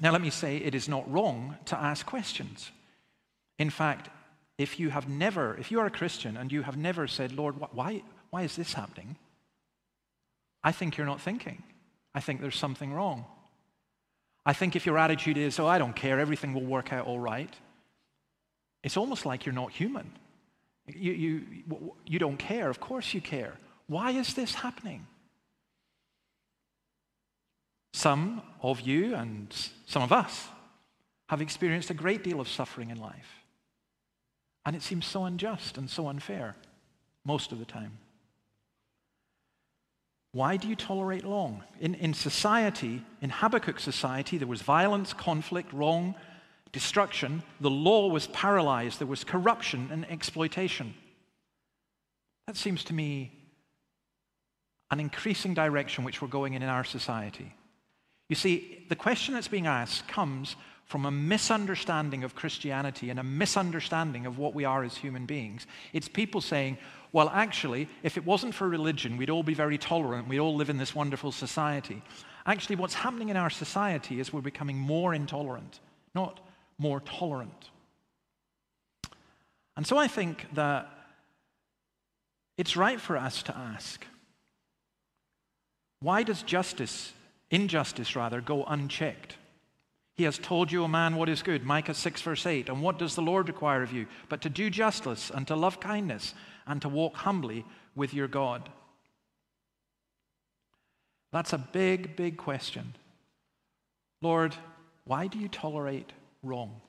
Now, 0.00 0.12
let 0.12 0.22
me 0.22 0.30
say 0.30 0.56
it 0.56 0.74
is 0.74 0.88
not 0.88 1.10
wrong 1.10 1.56
to 1.66 1.78
ask 1.78 2.06
questions. 2.06 2.70
In 3.58 3.68
fact, 3.68 4.08
if 4.56 4.80
you 4.80 4.90
have 4.90 5.08
never, 5.08 5.56
if 5.58 5.70
you 5.70 5.78
are 5.80 5.86
a 5.86 5.90
Christian 5.90 6.36
and 6.36 6.50
you 6.50 6.62
have 6.62 6.76
never 6.76 7.06
said, 7.06 7.32
Lord, 7.32 7.56
why, 7.72 8.02
why 8.30 8.42
is 8.42 8.56
this 8.56 8.72
happening? 8.72 9.16
I 10.64 10.72
think 10.72 10.96
you're 10.96 11.06
not 11.06 11.20
thinking. 11.20 11.62
I 12.14 12.20
think 12.20 12.40
there's 12.40 12.56
something 12.56 12.92
wrong. 12.92 13.26
I 14.44 14.54
think 14.54 14.74
if 14.74 14.86
your 14.86 14.98
attitude 14.98 15.36
is, 15.36 15.58
oh, 15.58 15.66
I 15.66 15.78
don't 15.78 15.94
care, 15.94 16.18
everything 16.18 16.54
will 16.54 16.64
work 16.64 16.92
out 16.92 17.06
all 17.06 17.20
right, 17.20 17.54
it's 18.82 18.96
almost 18.96 19.26
like 19.26 19.44
you're 19.44 19.54
not 19.54 19.70
human. 19.70 20.12
You, 20.86 21.12
you, 21.12 21.94
you 22.06 22.18
don't 22.18 22.38
care. 22.38 22.70
Of 22.70 22.80
course 22.80 23.12
you 23.12 23.20
care. 23.20 23.58
Why 23.86 24.12
is 24.12 24.34
this 24.34 24.54
happening? 24.54 25.06
Some 27.92 28.42
of 28.62 28.80
you 28.80 29.14
and 29.14 29.54
some 29.86 30.02
of 30.02 30.12
us 30.12 30.48
have 31.28 31.40
experienced 31.40 31.90
a 31.90 31.94
great 31.94 32.22
deal 32.24 32.40
of 32.40 32.48
suffering 32.48 32.90
in 32.90 33.00
life. 33.00 33.44
And 34.66 34.76
it 34.76 34.82
seems 34.82 35.06
so 35.06 35.24
unjust 35.24 35.78
and 35.78 35.88
so 35.88 36.08
unfair 36.08 36.56
most 37.24 37.52
of 37.52 37.58
the 37.58 37.64
time. 37.64 37.98
Why 40.32 40.56
do 40.56 40.68
you 40.68 40.76
tolerate 40.76 41.24
wrong? 41.24 41.64
In, 41.80 41.94
in 41.94 42.14
society, 42.14 43.02
in 43.20 43.30
Habakkuk's 43.30 43.82
society, 43.82 44.38
there 44.38 44.46
was 44.46 44.62
violence, 44.62 45.12
conflict, 45.12 45.72
wrong, 45.72 46.14
destruction, 46.72 47.42
the 47.60 47.70
law 47.70 48.08
was 48.08 48.28
paralyzed, 48.28 49.00
there 49.00 49.08
was 49.08 49.24
corruption 49.24 49.88
and 49.90 50.08
exploitation. 50.08 50.94
That 52.46 52.56
seems 52.56 52.84
to 52.84 52.94
me 52.94 53.32
an 54.90 55.00
increasing 55.00 55.54
direction 55.54 56.04
which 56.04 56.22
we're 56.22 56.28
going 56.28 56.54
in 56.54 56.62
in 56.62 56.68
our 56.68 56.84
society. 56.84 57.54
You 58.30 58.36
see, 58.36 58.86
the 58.88 58.94
question 58.94 59.34
that's 59.34 59.48
being 59.48 59.66
asked 59.66 60.06
comes 60.06 60.54
from 60.84 61.04
a 61.04 61.10
misunderstanding 61.10 62.22
of 62.22 62.36
Christianity 62.36 63.10
and 63.10 63.18
a 63.18 63.24
misunderstanding 63.24 64.24
of 64.24 64.38
what 64.38 64.54
we 64.54 64.64
are 64.64 64.84
as 64.84 64.96
human 64.96 65.26
beings. 65.26 65.66
It's 65.92 66.06
people 66.06 66.40
saying, 66.40 66.78
well, 67.10 67.28
actually, 67.28 67.88
if 68.04 68.16
it 68.16 68.24
wasn't 68.24 68.54
for 68.54 68.68
religion, 68.68 69.16
we'd 69.16 69.30
all 69.30 69.42
be 69.42 69.54
very 69.54 69.78
tolerant, 69.78 70.28
we'd 70.28 70.38
all 70.38 70.54
live 70.54 70.70
in 70.70 70.78
this 70.78 70.94
wonderful 70.94 71.32
society. 71.32 72.02
Actually, 72.46 72.76
what's 72.76 72.94
happening 72.94 73.30
in 73.30 73.36
our 73.36 73.50
society 73.50 74.20
is 74.20 74.32
we're 74.32 74.40
becoming 74.40 74.78
more 74.78 75.12
intolerant, 75.12 75.80
not 76.14 76.38
more 76.78 77.00
tolerant. 77.00 77.70
And 79.76 79.84
so 79.84 79.96
I 79.96 80.06
think 80.06 80.46
that 80.54 80.88
it's 82.56 82.76
right 82.76 83.00
for 83.00 83.16
us 83.16 83.42
to 83.44 83.56
ask 83.56 84.06
why 85.98 86.22
does 86.22 86.42
justice, 86.42 87.12
injustice 87.50 88.16
rather, 88.16 88.40
go 88.40 88.64
unchecked? 88.64 89.36
He 90.14 90.24
has 90.24 90.38
told 90.38 90.70
you, 90.70 90.84
O 90.84 90.88
man, 90.88 91.16
what 91.16 91.28
is 91.28 91.42
good. 91.42 91.64
Micah 91.64 91.94
6, 91.94 92.22
verse 92.22 92.46
8. 92.46 92.68
And 92.68 92.82
what 92.82 92.98
does 92.98 93.14
the 93.14 93.22
Lord 93.22 93.48
require 93.48 93.82
of 93.82 93.92
you? 93.92 94.06
But 94.28 94.42
to 94.42 94.50
do 94.50 94.68
justice 94.68 95.30
and 95.34 95.46
to 95.46 95.56
love 95.56 95.80
kindness 95.80 96.34
and 96.66 96.82
to 96.82 96.88
walk 96.88 97.16
humbly 97.16 97.64
with 97.94 98.12
your 98.12 98.28
God. 98.28 98.68
That's 101.32 101.52
a 101.52 101.58
big, 101.58 102.16
big 102.16 102.36
question. 102.36 102.94
Lord, 104.20 104.54
why 105.04 105.26
do 105.26 105.38
you 105.38 105.48
tolerate 105.48 106.12
wrong. 106.42 106.80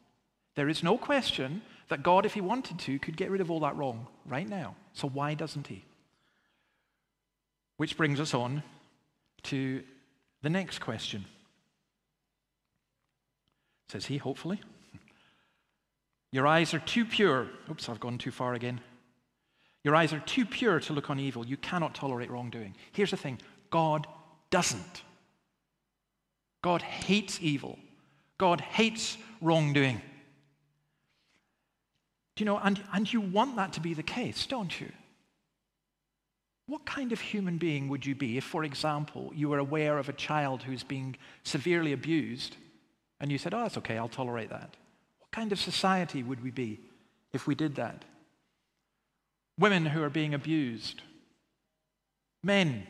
There 0.55 0.69
is 0.69 0.83
no 0.83 0.97
question 0.97 1.61
that 1.89 2.03
God, 2.03 2.25
if 2.25 2.33
He 2.33 2.41
wanted 2.41 2.79
to, 2.79 2.99
could 2.99 3.17
get 3.17 3.31
rid 3.31 3.41
of 3.41 3.51
all 3.51 3.61
that 3.61 3.75
wrong 3.75 4.07
right 4.25 4.47
now. 4.47 4.75
So 4.93 5.07
why 5.07 5.33
doesn't 5.33 5.67
He? 5.67 5.83
Which 7.77 7.97
brings 7.97 8.19
us 8.19 8.33
on 8.33 8.63
to 9.43 9.83
the 10.41 10.49
next 10.49 10.79
question. 10.79 11.25
Says 13.89 14.05
he, 14.05 14.17
hopefully. 14.17 14.61
Your 16.31 16.47
eyes 16.47 16.73
are 16.73 16.79
too 16.79 17.05
pure. 17.05 17.47
Oops, 17.69 17.89
I've 17.89 17.99
gone 17.99 18.17
too 18.17 18.31
far 18.31 18.53
again. 18.53 18.79
Your 19.83 19.95
eyes 19.95 20.13
are 20.13 20.19
too 20.19 20.45
pure 20.45 20.79
to 20.79 20.93
look 20.93 21.09
on 21.09 21.19
evil. 21.19 21.45
You 21.45 21.57
cannot 21.57 21.95
tolerate 21.95 22.29
wrongdoing. 22.29 22.75
Here's 22.91 23.11
the 23.11 23.17
thing 23.17 23.39
God 23.69 24.07
doesn't. 24.49 25.01
God 26.61 26.81
hates 26.81 27.39
evil. 27.41 27.79
God 28.37 28.61
hates 28.61 29.17
wrongdoing. 29.41 30.01
Do 32.35 32.43
you 32.43 32.45
know, 32.45 32.57
and, 32.57 32.81
and 32.93 33.11
you 33.11 33.21
want 33.21 33.55
that 33.55 33.73
to 33.73 33.81
be 33.81 33.93
the 33.93 34.03
case, 34.03 34.45
don't 34.45 34.79
you? 34.79 34.91
What 36.67 36.85
kind 36.85 37.11
of 37.11 37.19
human 37.19 37.57
being 37.57 37.89
would 37.89 38.05
you 38.05 38.15
be 38.15 38.37
if, 38.37 38.43
for 38.43 38.63
example, 38.63 39.31
you 39.35 39.49
were 39.49 39.57
aware 39.57 39.97
of 39.97 40.09
a 40.09 40.13
child 40.13 40.63
who's 40.63 40.83
being 40.83 41.17
severely 41.43 41.93
abused 41.93 42.55
and 43.19 43.31
you 43.31 43.37
said, 43.37 43.53
oh, 43.53 43.61
that's 43.61 43.77
okay, 43.77 43.97
I'll 43.97 44.07
tolerate 44.07 44.49
that? 44.49 44.75
What 45.19 45.31
kind 45.31 45.51
of 45.51 45.59
society 45.59 46.23
would 46.23 46.43
we 46.43 46.51
be 46.51 46.79
if 47.33 47.45
we 47.45 47.55
did 47.55 47.75
that? 47.75 48.05
Women 49.59 49.85
who 49.85 50.01
are 50.01 50.09
being 50.09 50.33
abused, 50.33 51.01
men 52.43 52.87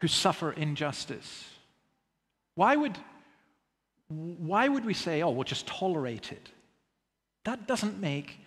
who 0.00 0.08
suffer 0.08 0.52
injustice. 0.52 1.48
Why 2.54 2.76
would, 2.76 2.98
why 4.08 4.68
would 4.68 4.84
we 4.84 4.94
say, 4.94 5.22
oh, 5.22 5.30
we'll 5.30 5.44
just 5.44 5.66
tolerate 5.66 6.32
it? 6.32 6.50
That 7.44 7.66
doesn't 7.66 8.00
make 8.00 8.38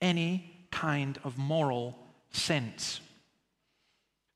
any 0.00 0.50
kind 0.70 1.18
of 1.24 1.36
moral 1.38 1.98
sense. 2.30 3.00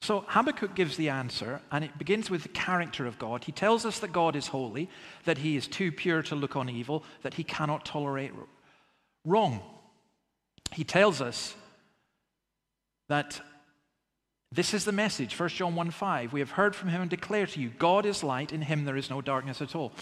So 0.02 0.25
Habakkuk 0.26 0.75
gives 0.75 0.97
the 0.97 1.11
answer, 1.11 1.61
and 1.71 1.85
it 1.85 1.97
begins 1.97 2.28
with 2.28 2.42
the 2.42 2.49
character 2.49 3.06
of 3.06 3.21
God. 3.21 3.44
He 3.44 3.52
tells 3.52 3.87
us 3.87 4.00
that 4.00 4.12
God 4.12 4.35
is 4.35 4.49
holy, 4.49 4.90
that 5.26 5.38
he 5.38 5.56
is 5.56 5.68
too 5.68 5.92
pure 5.92 6.25
to 6.25 6.35
look 6.35 6.56
on 6.56 6.68
evil, 6.68 7.04
that 7.23 7.35
he 7.35 7.44
cannot 7.44 7.85
tolerate 7.85 8.32
wrong. 9.25 9.61
He 10.73 10.82
tells 10.82 11.21
us 11.21 11.54
that 13.09 13.40
this 14.50 14.75
is 14.75 14.85
the 14.85 14.90
message, 14.90 15.38
1 15.38 15.49
John 15.50 15.76
1 15.76 15.92
5. 15.92 16.32
We 16.32 16.40
have 16.40 16.50
heard 16.50 16.75
from 16.75 16.88
him 16.88 17.02
and 17.02 17.11
declare 17.11 17.47
to 17.47 17.61
you, 17.61 17.71
God 17.71 18.04
is 18.04 18.25
light, 18.25 18.52
in 18.52 18.62
him 18.62 18.85
there 18.85 18.97
is 18.97 19.09
no 19.09 19.21
darkness 19.21 19.62
at 19.62 19.76
all. 19.76 19.92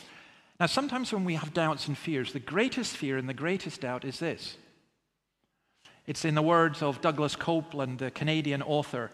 Now, 0.59 0.64
sometimes 0.64 1.12
when 1.12 1.26
we 1.26 1.35
have 1.35 1.52
doubts 1.52 1.88
and 1.88 1.99
fears, 1.99 2.33
the 2.33 2.40
greatest 2.40 2.97
fear 2.97 3.19
and 3.19 3.28
the 3.28 3.35
greatest 3.35 3.83
doubt 3.83 4.07
is 4.07 4.19
this. 4.19 4.57
It's 6.07 6.25
in 6.25 6.35
the 6.35 6.42
words 6.42 6.83
of 6.83 7.02
Douglas 7.02 7.37
Coupland, 7.37 7.99
the 7.99 8.11
Canadian 8.11 8.62
author, 8.62 9.11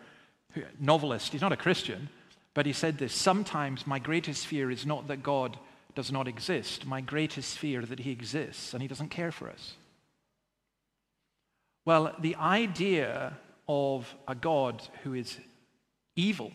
novelist. 0.79 1.33
He's 1.33 1.41
not 1.41 1.53
a 1.53 1.57
Christian, 1.57 2.09
but 2.55 2.67
he 2.67 2.73
said 2.73 2.99
this 2.99 3.15
Sometimes 3.15 3.87
my 3.87 3.99
greatest 3.99 4.47
fear 4.47 4.71
is 4.71 4.87
not 4.87 5.09
that 5.09 5.23
God 5.23 5.59
does 5.95 6.13
not 6.13 6.29
exist, 6.29 6.87
my 6.87 7.01
greatest 7.01 7.59
fear 7.59 7.83
that 7.83 8.01
he 8.01 8.11
exists 8.11 8.75
and 8.75 8.83
he 8.83 8.89
doesn't 8.89 9.09
care 9.09 9.33
for 9.33 9.49
us. 9.49 9.75
Well, 11.85 12.15
the 12.19 12.37
idea 12.37 13.39
of 13.69 14.13
a 14.29 14.35
God 14.35 14.83
who 15.03 15.15
is 15.15 15.39
evil 16.15 16.53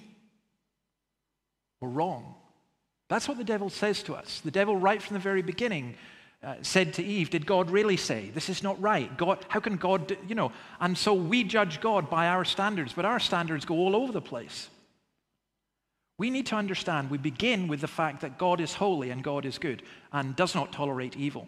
or 1.79 1.89
wrong. 1.89 2.35
That's 3.09 3.27
what 3.27 3.37
the 3.37 3.43
devil 3.43 3.69
says 3.69 4.03
to 4.03 4.13
us. 4.13 4.41
The 4.41 4.51
devil, 4.51 4.77
right 4.77 5.01
from 5.01 5.15
the 5.15 5.19
very 5.19 5.41
beginning, 5.41 5.95
uh, 6.43 6.55
said 6.61 6.93
to 6.95 7.03
Eve, 7.03 7.29
Did 7.29 7.45
God 7.45 7.69
really 7.69 7.97
say? 7.97 8.31
This 8.33 8.49
is 8.49 8.63
not 8.63 8.81
right. 8.81 9.15
God, 9.17 9.39
how 9.47 9.59
can 9.59 9.77
God, 9.77 10.07
do, 10.07 10.17
you 10.27 10.35
know? 10.35 10.51
And 10.79 10.97
so 10.97 11.13
we 11.13 11.43
judge 11.43 11.81
God 11.81 12.09
by 12.09 12.27
our 12.27 12.45
standards, 12.45 12.93
but 12.93 13.05
our 13.05 13.19
standards 13.19 13.65
go 13.65 13.75
all 13.75 13.95
over 13.95 14.11
the 14.11 14.21
place. 14.21 14.69
We 16.17 16.29
need 16.29 16.47
to 16.47 16.55
understand 16.55 17.09
we 17.09 17.17
begin 17.17 17.67
with 17.67 17.81
the 17.81 17.87
fact 17.87 18.21
that 18.21 18.37
God 18.37 18.61
is 18.61 18.73
holy 18.73 19.09
and 19.09 19.23
God 19.23 19.45
is 19.45 19.57
good 19.57 19.81
and 20.13 20.35
does 20.35 20.53
not 20.53 20.71
tolerate 20.71 21.17
evil 21.17 21.47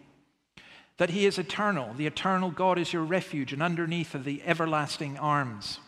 that 0.97 1.09
he 1.09 1.25
is 1.25 1.39
eternal. 1.39 1.93
The 1.93 2.07
eternal 2.07 2.51
God 2.51 2.77
is 2.77 2.93
your 2.93 3.03
refuge, 3.03 3.53
and 3.53 3.63
underneath 3.63 4.13
are 4.15 4.19
the 4.19 4.41
everlasting 4.45 5.17
arms. 5.17 5.79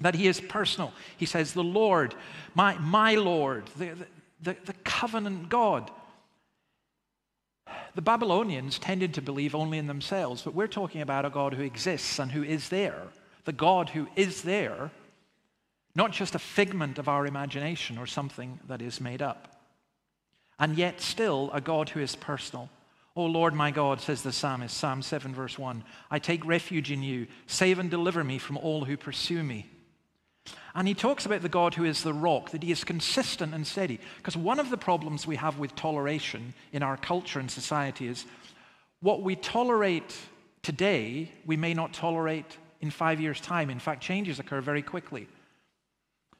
That 0.00 0.14
he 0.14 0.28
is 0.28 0.40
personal. 0.40 0.92
He 1.16 1.26
says, 1.26 1.52
The 1.52 1.64
Lord, 1.64 2.14
my, 2.54 2.78
my 2.78 3.16
Lord, 3.16 3.66
the, 3.76 3.94
the, 4.40 4.56
the 4.64 4.72
covenant 4.84 5.48
God. 5.48 5.90
The 7.94 8.02
Babylonians 8.02 8.78
tended 8.78 9.14
to 9.14 9.22
believe 9.22 9.54
only 9.54 9.78
in 9.78 9.86
themselves, 9.86 10.42
but 10.42 10.54
we're 10.54 10.66
talking 10.66 11.00
about 11.00 11.24
a 11.24 11.30
God 11.30 11.54
who 11.54 11.62
exists 11.62 12.18
and 12.18 12.30
who 12.30 12.42
is 12.42 12.68
there. 12.68 13.02
The 13.44 13.52
God 13.52 13.90
who 13.90 14.08
is 14.14 14.42
there, 14.42 14.90
not 15.94 16.12
just 16.12 16.34
a 16.34 16.38
figment 16.38 16.98
of 16.98 17.08
our 17.08 17.26
imagination 17.26 17.98
or 17.98 18.06
something 18.06 18.60
that 18.68 18.82
is 18.82 19.00
made 19.00 19.22
up. 19.22 19.56
And 20.58 20.76
yet, 20.76 21.00
still, 21.00 21.50
a 21.52 21.60
God 21.60 21.88
who 21.88 22.00
is 22.00 22.16
personal. 22.16 22.68
O 23.16 23.24
Lord 23.24 23.54
my 23.54 23.70
God, 23.70 24.00
says 24.00 24.22
the 24.22 24.32
psalmist, 24.32 24.76
Psalm 24.76 25.02
7, 25.02 25.34
verse 25.34 25.58
1, 25.58 25.82
I 26.10 26.18
take 26.18 26.44
refuge 26.44 26.92
in 26.92 27.02
you. 27.02 27.26
Save 27.46 27.78
and 27.78 27.90
deliver 27.90 28.22
me 28.22 28.38
from 28.38 28.56
all 28.56 28.84
who 28.84 28.96
pursue 28.96 29.42
me. 29.42 29.66
And 30.74 30.86
he 30.86 30.94
talks 30.94 31.26
about 31.26 31.42
the 31.42 31.48
God 31.48 31.74
who 31.74 31.84
is 31.84 32.02
the 32.02 32.12
rock, 32.12 32.50
that 32.50 32.62
he 32.62 32.70
is 32.70 32.84
consistent 32.84 33.54
and 33.54 33.66
steady. 33.66 34.00
Because 34.16 34.36
one 34.36 34.60
of 34.60 34.70
the 34.70 34.76
problems 34.76 35.26
we 35.26 35.36
have 35.36 35.58
with 35.58 35.74
toleration 35.74 36.54
in 36.72 36.82
our 36.82 36.96
culture 36.96 37.40
and 37.40 37.50
society 37.50 38.06
is 38.06 38.24
what 39.00 39.22
we 39.22 39.36
tolerate 39.36 40.16
today, 40.62 41.30
we 41.46 41.56
may 41.56 41.74
not 41.74 41.92
tolerate 41.92 42.56
in 42.80 42.90
five 42.90 43.20
years' 43.20 43.40
time. 43.40 43.70
In 43.70 43.78
fact, 43.78 44.02
changes 44.02 44.38
occur 44.38 44.60
very 44.60 44.82
quickly. 44.82 45.28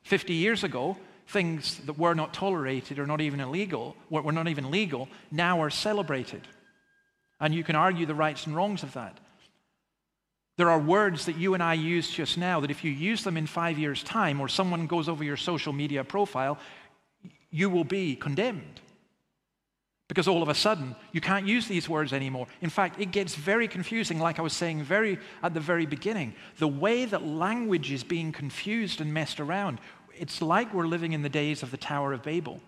50 0.02 0.34
years 0.34 0.64
ago, 0.64 0.96
things 1.26 1.78
that 1.86 1.98
were 1.98 2.14
not 2.14 2.32
tolerated 2.32 2.98
or 2.98 3.06
not 3.06 3.20
even 3.20 3.40
illegal, 3.40 3.96
were 4.10 4.32
not 4.32 4.48
even 4.48 4.70
legal, 4.70 5.08
now 5.30 5.60
are 5.60 5.70
celebrated. 5.70 6.42
And 7.40 7.54
you 7.54 7.62
can 7.62 7.76
argue 7.76 8.06
the 8.06 8.14
rights 8.14 8.46
and 8.46 8.56
wrongs 8.56 8.82
of 8.82 8.94
that. 8.94 9.18
There 10.58 10.70
are 10.70 10.78
words 10.78 11.26
that 11.26 11.36
you 11.36 11.54
and 11.54 11.62
I 11.62 11.74
use 11.74 12.10
just 12.10 12.36
now 12.36 12.58
that 12.60 12.70
if 12.70 12.82
you 12.82 12.90
use 12.90 13.22
them 13.22 13.36
in 13.36 13.46
five 13.46 13.78
years' 13.78 14.02
time 14.02 14.40
or 14.40 14.48
someone 14.48 14.88
goes 14.88 15.08
over 15.08 15.22
your 15.22 15.36
social 15.36 15.72
media 15.72 16.02
profile, 16.02 16.58
you 17.52 17.70
will 17.70 17.84
be 17.84 18.16
condemned. 18.16 18.80
Because 20.08 20.26
all 20.26 20.42
of 20.42 20.48
a 20.48 20.54
sudden, 20.54 20.96
you 21.12 21.20
can't 21.20 21.46
use 21.46 21.68
these 21.68 21.88
words 21.88 22.12
anymore. 22.12 22.48
In 22.60 22.70
fact, 22.70 23.00
it 23.00 23.12
gets 23.12 23.36
very 23.36 23.68
confusing, 23.68 24.18
like 24.18 24.40
I 24.40 24.42
was 24.42 24.52
saying 24.52 24.82
very 24.82 25.20
at 25.44 25.54
the 25.54 25.60
very 25.60 25.86
beginning. 25.86 26.34
The 26.58 26.66
way 26.66 27.04
that 27.04 27.24
language 27.24 27.92
is 27.92 28.02
being 28.02 28.32
confused 28.32 29.00
and 29.00 29.14
messed 29.14 29.38
around, 29.38 29.78
it's 30.18 30.42
like 30.42 30.74
we're 30.74 30.88
living 30.88 31.12
in 31.12 31.22
the 31.22 31.28
days 31.28 31.62
of 31.62 31.70
the 31.70 31.76
Tower 31.76 32.12
of 32.12 32.24
Babel. 32.24 32.60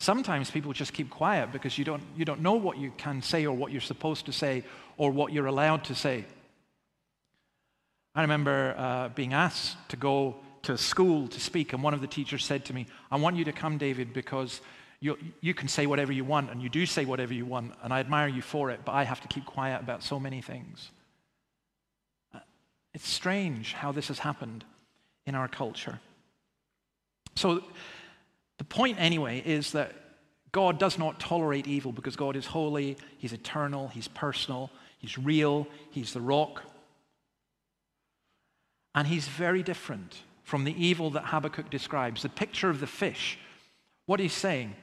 Sometimes 0.00 0.50
people 0.50 0.74
just 0.74 0.92
keep 0.92 1.08
quiet 1.08 1.52
because 1.52 1.78
you 1.78 1.86
don't, 1.86 2.02
you 2.14 2.26
don't 2.26 2.42
know 2.42 2.54
what 2.54 2.76
you 2.76 2.92
can 2.98 3.22
say 3.22 3.46
or 3.46 3.56
what 3.56 3.72
you're 3.72 3.80
supposed 3.80 4.26
to 4.26 4.32
say 4.32 4.62
or 4.98 5.10
what 5.10 5.32
you're 5.32 5.46
allowed 5.46 5.84
to 5.84 5.94
say. 5.94 6.26
I 8.16 8.22
remember 8.22 8.74
uh, 8.78 9.08
being 9.10 9.34
asked 9.34 9.76
to 9.90 9.96
go 9.96 10.36
to 10.62 10.78
school 10.78 11.28
to 11.28 11.38
speak, 11.38 11.74
and 11.74 11.82
one 11.82 11.92
of 11.92 12.00
the 12.00 12.06
teachers 12.06 12.44
said 12.44 12.64
to 12.64 12.72
me, 12.72 12.86
I 13.10 13.16
want 13.16 13.36
you 13.36 13.44
to 13.44 13.52
come, 13.52 13.76
David, 13.76 14.14
because 14.14 14.62
you, 15.00 15.18
you 15.42 15.52
can 15.52 15.68
say 15.68 15.86
whatever 15.86 16.12
you 16.12 16.24
want, 16.24 16.50
and 16.50 16.62
you 16.62 16.70
do 16.70 16.86
say 16.86 17.04
whatever 17.04 17.34
you 17.34 17.44
want, 17.44 17.74
and 17.82 17.92
I 17.92 18.00
admire 18.00 18.26
you 18.26 18.40
for 18.40 18.70
it, 18.70 18.80
but 18.86 18.92
I 18.92 19.04
have 19.04 19.20
to 19.20 19.28
keep 19.28 19.44
quiet 19.44 19.82
about 19.82 20.02
so 20.02 20.18
many 20.18 20.40
things. 20.40 20.90
Uh, 22.34 22.38
it's 22.94 23.06
strange 23.06 23.74
how 23.74 23.92
this 23.92 24.08
has 24.08 24.18
happened 24.18 24.64
in 25.26 25.34
our 25.34 25.46
culture. 25.46 26.00
So, 27.34 27.62
the 28.56 28.64
point, 28.64 28.98
anyway, 28.98 29.42
is 29.44 29.72
that 29.72 29.92
God 30.52 30.78
does 30.78 30.98
not 30.98 31.20
tolerate 31.20 31.66
evil 31.66 31.92
because 31.92 32.16
God 32.16 32.34
is 32.34 32.46
holy, 32.46 32.96
He's 33.18 33.34
eternal, 33.34 33.88
He's 33.88 34.08
personal, 34.08 34.70
He's 34.98 35.18
real, 35.18 35.68
He's 35.90 36.14
the 36.14 36.22
rock. 36.22 36.62
And 38.96 39.06
He's 39.06 39.28
very 39.28 39.62
different 39.62 40.22
from 40.42 40.64
the 40.64 40.74
evil 40.84 41.10
that 41.10 41.26
Habakkuk 41.26 41.70
describes. 41.70 42.22
The 42.22 42.28
picture 42.28 42.70
of 42.70 42.80
the 42.80 42.86
fish, 42.86 43.38
what 44.06 44.20
he's 44.20 44.32
saying, 44.32 44.76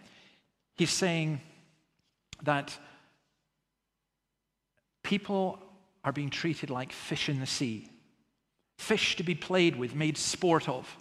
he's 0.76 0.92
saying 0.92 1.40
that 2.44 2.78
people 5.04 5.58
are 6.04 6.12
being 6.12 6.30
treated 6.30 6.70
like 6.70 6.92
fish 6.92 7.30
in 7.30 7.40
the 7.40 7.46
sea, 7.46 7.88
fish 8.78 9.16
to 9.16 9.24
be 9.24 9.36
played 9.36 9.78
with, 9.78 9.96
made 9.96 10.18
sport 10.18 10.68
of 10.68 10.98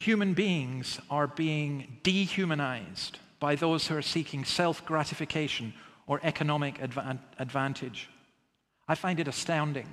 human 0.00 0.32
beings 0.32 0.98
are 1.10 1.26
being 1.26 1.98
dehumanized 2.02 3.18
by 3.38 3.54
those 3.54 3.86
who 3.86 3.96
are 3.96 4.02
seeking 4.02 4.44
self 4.44 4.84
gratification 4.84 5.72
or 6.06 6.20
economic 6.22 6.80
advantage. 7.38 8.08
I 8.88 8.94
find 8.96 9.20
it 9.20 9.28
astounding 9.28 9.86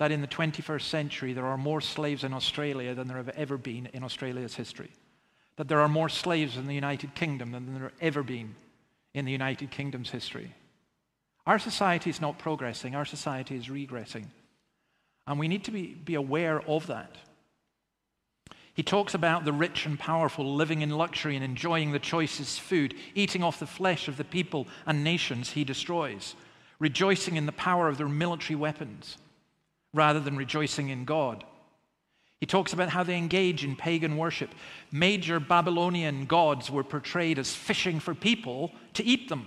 that 0.00 0.10
in 0.10 0.22
the 0.22 0.26
21st 0.26 0.80
century 0.80 1.34
there 1.34 1.44
are 1.44 1.58
more 1.58 1.82
slaves 1.82 2.24
in 2.24 2.32
Australia 2.32 2.94
than 2.94 3.06
there 3.06 3.18
have 3.18 3.28
ever 3.28 3.58
been 3.58 3.84
in 3.92 4.02
Australia's 4.02 4.54
history. 4.54 4.90
That 5.56 5.68
there 5.68 5.82
are 5.82 5.90
more 5.90 6.08
slaves 6.08 6.56
in 6.56 6.66
the 6.66 6.74
United 6.74 7.14
Kingdom 7.14 7.52
than 7.52 7.74
there 7.74 7.82
have 7.82 7.92
ever 8.00 8.22
been 8.22 8.54
in 9.12 9.26
the 9.26 9.32
United 9.32 9.70
Kingdom's 9.70 10.08
history. 10.08 10.54
Our 11.46 11.58
society 11.58 12.08
is 12.08 12.18
not 12.18 12.38
progressing, 12.38 12.94
our 12.94 13.04
society 13.04 13.56
is 13.56 13.66
regressing. 13.66 14.24
And 15.26 15.38
we 15.38 15.48
need 15.48 15.64
to 15.64 15.70
be, 15.70 15.88
be 15.88 16.14
aware 16.14 16.62
of 16.62 16.86
that. 16.86 17.16
He 18.72 18.82
talks 18.82 19.12
about 19.12 19.44
the 19.44 19.52
rich 19.52 19.84
and 19.84 19.98
powerful 19.98 20.54
living 20.54 20.80
in 20.80 20.88
luxury 20.88 21.36
and 21.36 21.44
enjoying 21.44 21.92
the 21.92 21.98
choicest 21.98 22.62
food, 22.62 22.94
eating 23.14 23.42
off 23.42 23.60
the 23.60 23.66
flesh 23.66 24.08
of 24.08 24.16
the 24.16 24.24
people 24.24 24.66
and 24.86 25.04
nations 25.04 25.50
he 25.50 25.62
destroys, 25.62 26.36
rejoicing 26.78 27.36
in 27.36 27.44
the 27.44 27.52
power 27.52 27.86
of 27.86 27.98
their 27.98 28.08
military 28.08 28.56
weapons 28.56 29.18
rather 29.92 30.20
than 30.20 30.36
rejoicing 30.36 30.88
in 30.88 31.04
God. 31.04 31.44
He 32.40 32.46
talks 32.46 32.72
about 32.72 32.88
how 32.88 33.02
they 33.02 33.16
engage 33.16 33.64
in 33.64 33.76
pagan 33.76 34.16
worship. 34.16 34.50
Major 34.90 35.38
Babylonian 35.38 36.24
gods 36.24 36.70
were 36.70 36.84
portrayed 36.84 37.38
as 37.38 37.54
fishing 37.54 38.00
for 38.00 38.14
people 38.14 38.72
to 38.94 39.04
eat 39.04 39.28
them. 39.28 39.46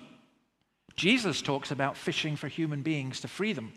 Jesus 0.96 1.42
talks 1.42 1.72
about 1.72 1.98
fishing 1.98 2.36
for 2.36 2.48
human 2.48 2.84
beings 2.84 3.20
to 3.22 3.28
free 3.28 3.54
them. 3.54 3.74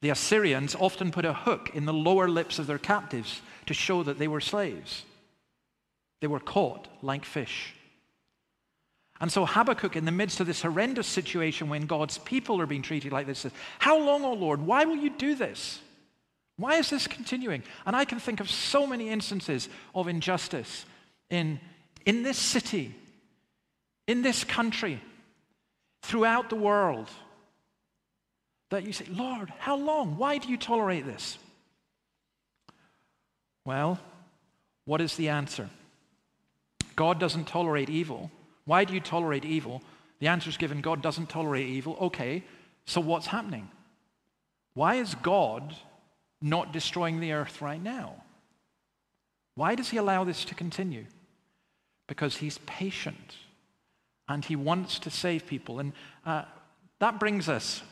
The 0.00 0.10
Assyrians 0.10 0.74
often 0.74 1.12
put 1.12 1.24
a 1.24 1.32
hook 1.32 1.70
in 1.72 1.84
the 1.84 1.92
lower 1.92 2.28
lips 2.28 2.58
of 2.58 2.66
their 2.66 2.78
captives 2.78 3.42
to 3.66 3.74
show 3.74 4.02
that 4.02 4.18
they 4.18 4.28
were 4.28 4.40
slaves. 4.40 5.04
They 6.20 6.26
were 6.26 6.40
caught 6.40 6.88
like 7.02 7.24
fish. 7.24 7.74
And 9.20 9.32
so 9.32 9.44
Habakkuk, 9.44 9.96
in 9.96 10.04
the 10.04 10.12
midst 10.12 10.40
of 10.40 10.46
this 10.46 10.62
horrendous 10.62 11.06
situation 11.06 11.68
when 11.68 11.86
God's 11.86 12.18
people 12.18 12.60
are 12.60 12.66
being 12.66 12.82
treated 12.82 13.12
like 13.12 13.26
this, 13.26 13.40
says, 13.40 13.52
How 13.78 13.98
long, 13.98 14.24
O 14.24 14.32
Lord? 14.32 14.62
Why 14.62 14.84
will 14.84 14.96
you 14.96 15.10
do 15.10 15.34
this? 15.34 15.80
Why 16.56 16.76
is 16.76 16.90
this 16.90 17.06
continuing? 17.06 17.62
And 17.86 17.96
I 17.96 18.04
can 18.04 18.20
think 18.20 18.40
of 18.40 18.50
so 18.50 18.86
many 18.86 19.08
instances 19.08 19.68
of 19.94 20.08
injustice 20.08 20.84
in, 21.30 21.60
in 22.04 22.22
this 22.22 22.38
city, 22.38 22.94
in 24.06 24.22
this 24.22 24.44
country, 24.44 25.00
throughout 26.02 26.48
the 26.50 26.56
world, 26.56 27.08
that 28.70 28.84
you 28.84 28.92
say, 28.92 29.06
Lord, 29.10 29.52
how 29.58 29.76
long? 29.76 30.16
Why 30.16 30.38
do 30.38 30.48
you 30.48 30.56
tolerate 30.56 31.06
this? 31.06 31.38
Well, 33.64 33.98
what 34.84 35.00
is 35.00 35.16
the 35.16 35.28
answer? 35.28 35.68
God 36.96 37.20
doesn't 37.20 37.46
tolerate 37.46 37.90
evil. 37.90 38.30
Why 38.68 38.84
do 38.84 38.92
you 38.92 39.00
tolerate 39.00 39.46
evil? 39.46 39.82
The 40.18 40.28
answer 40.28 40.50
is 40.50 40.58
given 40.58 40.82
God 40.82 41.00
doesn't 41.00 41.30
tolerate 41.30 41.66
evil. 41.66 41.96
Okay, 42.02 42.44
so 42.84 43.00
what's 43.00 43.24
happening? 43.24 43.70
Why 44.74 44.96
is 44.96 45.14
God 45.14 45.74
not 46.42 46.70
destroying 46.70 47.18
the 47.18 47.32
earth 47.32 47.62
right 47.62 47.82
now? 47.82 48.22
Why 49.54 49.74
does 49.74 49.88
he 49.88 49.96
allow 49.96 50.22
this 50.24 50.44
to 50.44 50.54
continue? 50.54 51.06
Because 52.08 52.36
he's 52.36 52.58
patient 52.66 53.36
and 54.28 54.44
he 54.44 54.54
wants 54.54 54.98
to 54.98 55.08
save 55.08 55.46
people. 55.46 55.78
And 55.78 55.94
uh, 56.26 56.42
that 56.98 57.18
brings 57.18 57.48
us 57.48 57.82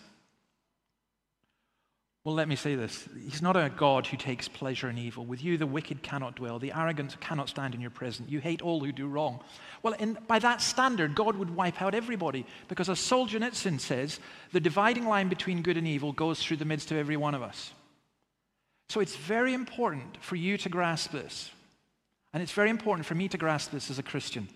well, 2.27 2.35
let 2.35 2.49
me 2.49 2.57
say 2.57 2.75
this. 2.75 3.09
He's 3.23 3.41
not 3.41 3.57
a 3.57 3.71
God 3.77 4.05
who 4.05 4.17
takes 4.17 4.49
pleasure 4.49 4.91
in 4.91 4.99
evil. 4.99 5.25
With 5.25 5.45
you, 5.45 5.57
the 5.57 5.65
wicked 5.65 6.03
cannot 6.03 6.35
dwell, 6.35 6.59
the 6.59 6.73
arrogant 6.73 7.21
cannot 7.21 7.49
stand 7.49 7.73
in 7.73 7.81
your 7.81 7.93
presence. 7.93 8.29
You 8.29 8.41
hate 8.41 8.63
all 8.63 8.81
who 8.81 8.91
do 8.91 9.07
wrong. 9.07 9.39
Well, 9.85 9.95
in, 9.95 10.19
by 10.27 10.41
that 10.41 10.61
standard, 10.61 11.15
God 11.15 11.37
would 11.37 11.55
wipe 11.55 11.81
out 11.81 11.95
everybody 11.95 12.45
because, 12.67 12.89
as 12.89 12.99
Solzhenitsyn 12.99 13.79
says, 13.79 14.19
the 14.51 14.59
dividing 14.59 15.07
line 15.07 15.29
between 15.29 15.63
good 15.63 15.77
and 15.77 15.87
evil 15.87 16.11
goes 16.11 16.43
through 16.43 16.57
the 16.57 16.65
midst 16.65 16.91
of 16.91 16.97
every 16.97 17.17
one 17.17 17.37
of 17.37 17.43
us. 17.43 17.73
So 18.89 18.99
it's 18.99 19.15
very 19.15 19.55
important 19.55 20.17
for 20.21 20.35
you 20.35 20.59
to 20.59 20.69
grasp 20.69 21.13
this. 21.13 21.53
And 22.33 22.43
it's 22.43 22.51
very 22.51 22.71
important 22.71 23.07
for 23.07 23.15
me 23.15 23.29
to 23.29 23.39
grasp 23.39 23.71
this 23.71 23.89
as 23.89 24.01
a 24.01 24.03
Christian. 24.03 24.49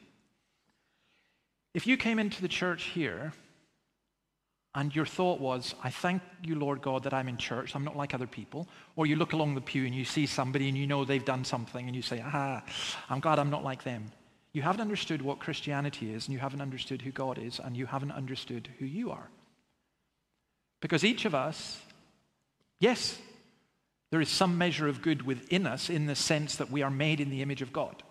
If 1.72 1.86
you 1.86 1.96
came 1.96 2.18
into 2.18 2.42
the 2.42 2.48
church 2.48 2.86
here 2.86 3.32
and 4.74 4.94
your 4.94 5.06
thought 5.06 5.40
was, 5.40 5.74
I 5.82 5.90
thank 5.90 6.22
you, 6.44 6.54
Lord 6.54 6.80
God, 6.80 7.02
that 7.02 7.12
I'm 7.12 7.28
in 7.28 7.36
church, 7.36 7.74
I'm 7.74 7.84
not 7.84 7.96
like 7.96 8.14
other 8.14 8.26
people, 8.26 8.68
or 8.94 9.04
you 9.04 9.16
look 9.16 9.32
along 9.32 9.56
the 9.56 9.60
pew 9.60 9.84
and 9.84 9.94
you 9.94 10.04
see 10.04 10.26
somebody 10.26 10.68
and 10.68 10.78
you 10.78 10.86
know 10.86 11.04
they've 11.04 11.24
done 11.24 11.44
something 11.44 11.86
and 11.86 11.96
you 11.96 12.02
say, 12.02 12.22
ah, 12.24 12.62
I'm 13.08 13.18
glad 13.20 13.40
I'm 13.40 13.50
not 13.50 13.64
like 13.64 13.82
them. 13.82 14.12
You 14.52 14.62
haven't 14.62 14.80
understood 14.80 15.22
what 15.22 15.40
Christianity 15.40 16.12
is 16.12 16.26
and 16.26 16.34
you 16.34 16.38
haven't 16.38 16.60
understood 16.60 17.02
who 17.02 17.10
God 17.10 17.38
is 17.38 17.58
and 17.58 17.76
you 17.76 17.86
haven't 17.86 18.12
understood 18.12 18.68
who 18.78 18.86
you 18.86 19.10
are. 19.10 19.28
Because 20.80 21.04
each 21.04 21.24
of 21.24 21.34
us, 21.34 21.80
yes, 22.78 23.18
there 24.10 24.20
is 24.20 24.28
some 24.28 24.56
measure 24.56 24.88
of 24.88 25.02
good 25.02 25.22
within 25.22 25.66
us 25.66 25.90
in 25.90 26.06
the 26.06 26.14
sense 26.14 26.56
that 26.56 26.70
we 26.70 26.82
are 26.82 26.90
made 26.90 27.20
in 27.20 27.30
the 27.30 27.42
image 27.42 27.62
of 27.62 27.72
God. 27.72 28.02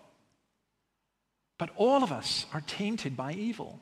But 1.58 1.70
all 1.76 2.02
of 2.02 2.12
us 2.12 2.46
are 2.54 2.62
tainted 2.62 3.16
by 3.16 3.32
evil. 3.32 3.80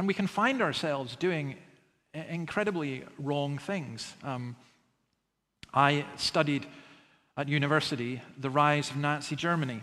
And 0.00 0.06
we 0.06 0.14
can 0.14 0.28
find 0.28 0.62
ourselves 0.62 1.14
doing 1.14 1.56
incredibly 2.14 3.04
wrong 3.18 3.58
things. 3.58 4.14
Um, 4.24 4.56
I 5.74 6.06
studied 6.16 6.64
at 7.36 7.50
university 7.50 8.22
the 8.38 8.48
rise 8.48 8.90
of 8.90 8.96
Nazi 8.96 9.36
Germany. 9.36 9.82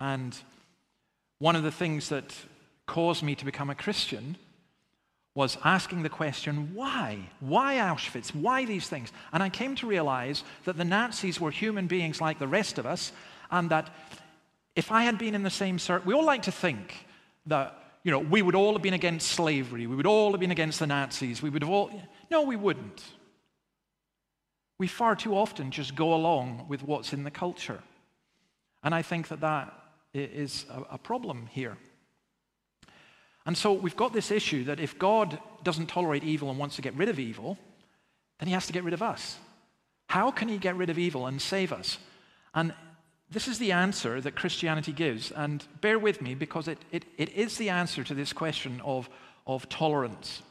And 0.00 0.34
one 1.38 1.54
of 1.54 1.64
the 1.64 1.70
things 1.70 2.08
that 2.08 2.34
caused 2.86 3.22
me 3.22 3.34
to 3.34 3.44
become 3.44 3.68
a 3.68 3.74
Christian 3.74 4.38
was 5.34 5.58
asking 5.64 6.02
the 6.02 6.08
question, 6.08 6.70
why? 6.72 7.18
Why 7.40 7.74
Auschwitz? 7.74 8.34
Why 8.34 8.64
these 8.64 8.88
things? 8.88 9.12
And 9.34 9.42
I 9.42 9.50
came 9.50 9.76
to 9.76 9.86
realize 9.86 10.44
that 10.64 10.78
the 10.78 10.84
Nazis 10.86 11.38
were 11.38 11.50
human 11.50 11.88
beings 11.88 12.22
like 12.22 12.38
the 12.38 12.48
rest 12.48 12.78
of 12.78 12.86
us, 12.86 13.12
and 13.50 13.68
that 13.68 13.90
if 14.74 14.90
I 14.90 15.02
had 15.02 15.18
been 15.18 15.34
in 15.34 15.42
the 15.42 15.50
same 15.50 15.78
circle, 15.78 16.06
we 16.06 16.14
all 16.14 16.24
like 16.24 16.44
to 16.44 16.52
think 16.52 17.04
that, 17.44 17.78
you 18.04 18.10
know, 18.10 18.18
we 18.18 18.42
would 18.42 18.54
all 18.54 18.72
have 18.72 18.82
been 18.82 18.94
against 18.94 19.28
slavery, 19.28 19.86
we 19.86 19.96
would 19.96 20.06
all 20.06 20.32
have 20.32 20.40
been 20.40 20.50
against 20.50 20.78
the 20.78 20.86
Nazis, 20.86 21.42
we 21.42 21.50
would 21.50 21.62
have 21.62 21.70
all. 21.70 21.90
No, 22.30 22.42
we 22.42 22.56
wouldn't. 22.56 23.02
We 24.78 24.88
far 24.88 25.14
too 25.14 25.36
often 25.36 25.70
just 25.70 25.94
go 25.94 26.14
along 26.14 26.66
with 26.68 26.82
what's 26.82 27.12
in 27.12 27.22
the 27.22 27.30
culture. 27.30 27.80
And 28.82 28.94
I 28.94 29.02
think 29.02 29.28
that 29.28 29.40
that 29.40 29.72
is 30.12 30.66
a 30.90 30.98
problem 30.98 31.46
here. 31.46 31.76
And 33.46 33.56
so 33.56 33.72
we've 33.72 33.96
got 33.96 34.12
this 34.12 34.30
issue 34.30 34.64
that 34.64 34.80
if 34.80 34.98
God 34.98 35.38
doesn't 35.62 35.86
tolerate 35.86 36.24
evil 36.24 36.50
and 36.50 36.58
wants 36.58 36.76
to 36.76 36.82
get 36.82 36.94
rid 36.94 37.08
of 37.08 37.18
evil, 37.18 37.58
then 38.38 38.48
he 38.48 38.54
has 38.54 38.66
to 38.66 38.72
get 38.72 38.84
rid 38.84 38.94
of 38.94 39.02
us. 39.02 39.36
How 40.08 40.30
can 40.30 40.48
he 40.48 40.58
get 40.58 40.76
rid 40.76 40.90
of 40.90 40.98
evil 40.98 41.26
and 41.26 41.40
save 41.40 41.72
us? 41.72 41.98
And 42.54 42.74
this 43.32 43.48
is 43.48 43.58
the 43.58 43.72
answer 43.72 44.20
that 44.20 44.36
Christianity 44.36 44.92
gives. 44.92 45.30
And 45.30 45.64
bear 45.80 45.98
with 45.98 46.20
me 46.20 46.34
because 46.34 46.68
it, 46.68 46.78
it, 46.90 47.04
it 47.16 47.30
is 47.30 47.56
the 47.56 47.70
answer 47.70 48.04
to 48.04 48.14
this 48.14 48.32
question 48.32 48.80
of, 48.84 49.08
of 49.46 49.68
tolerance. 49.68 50.42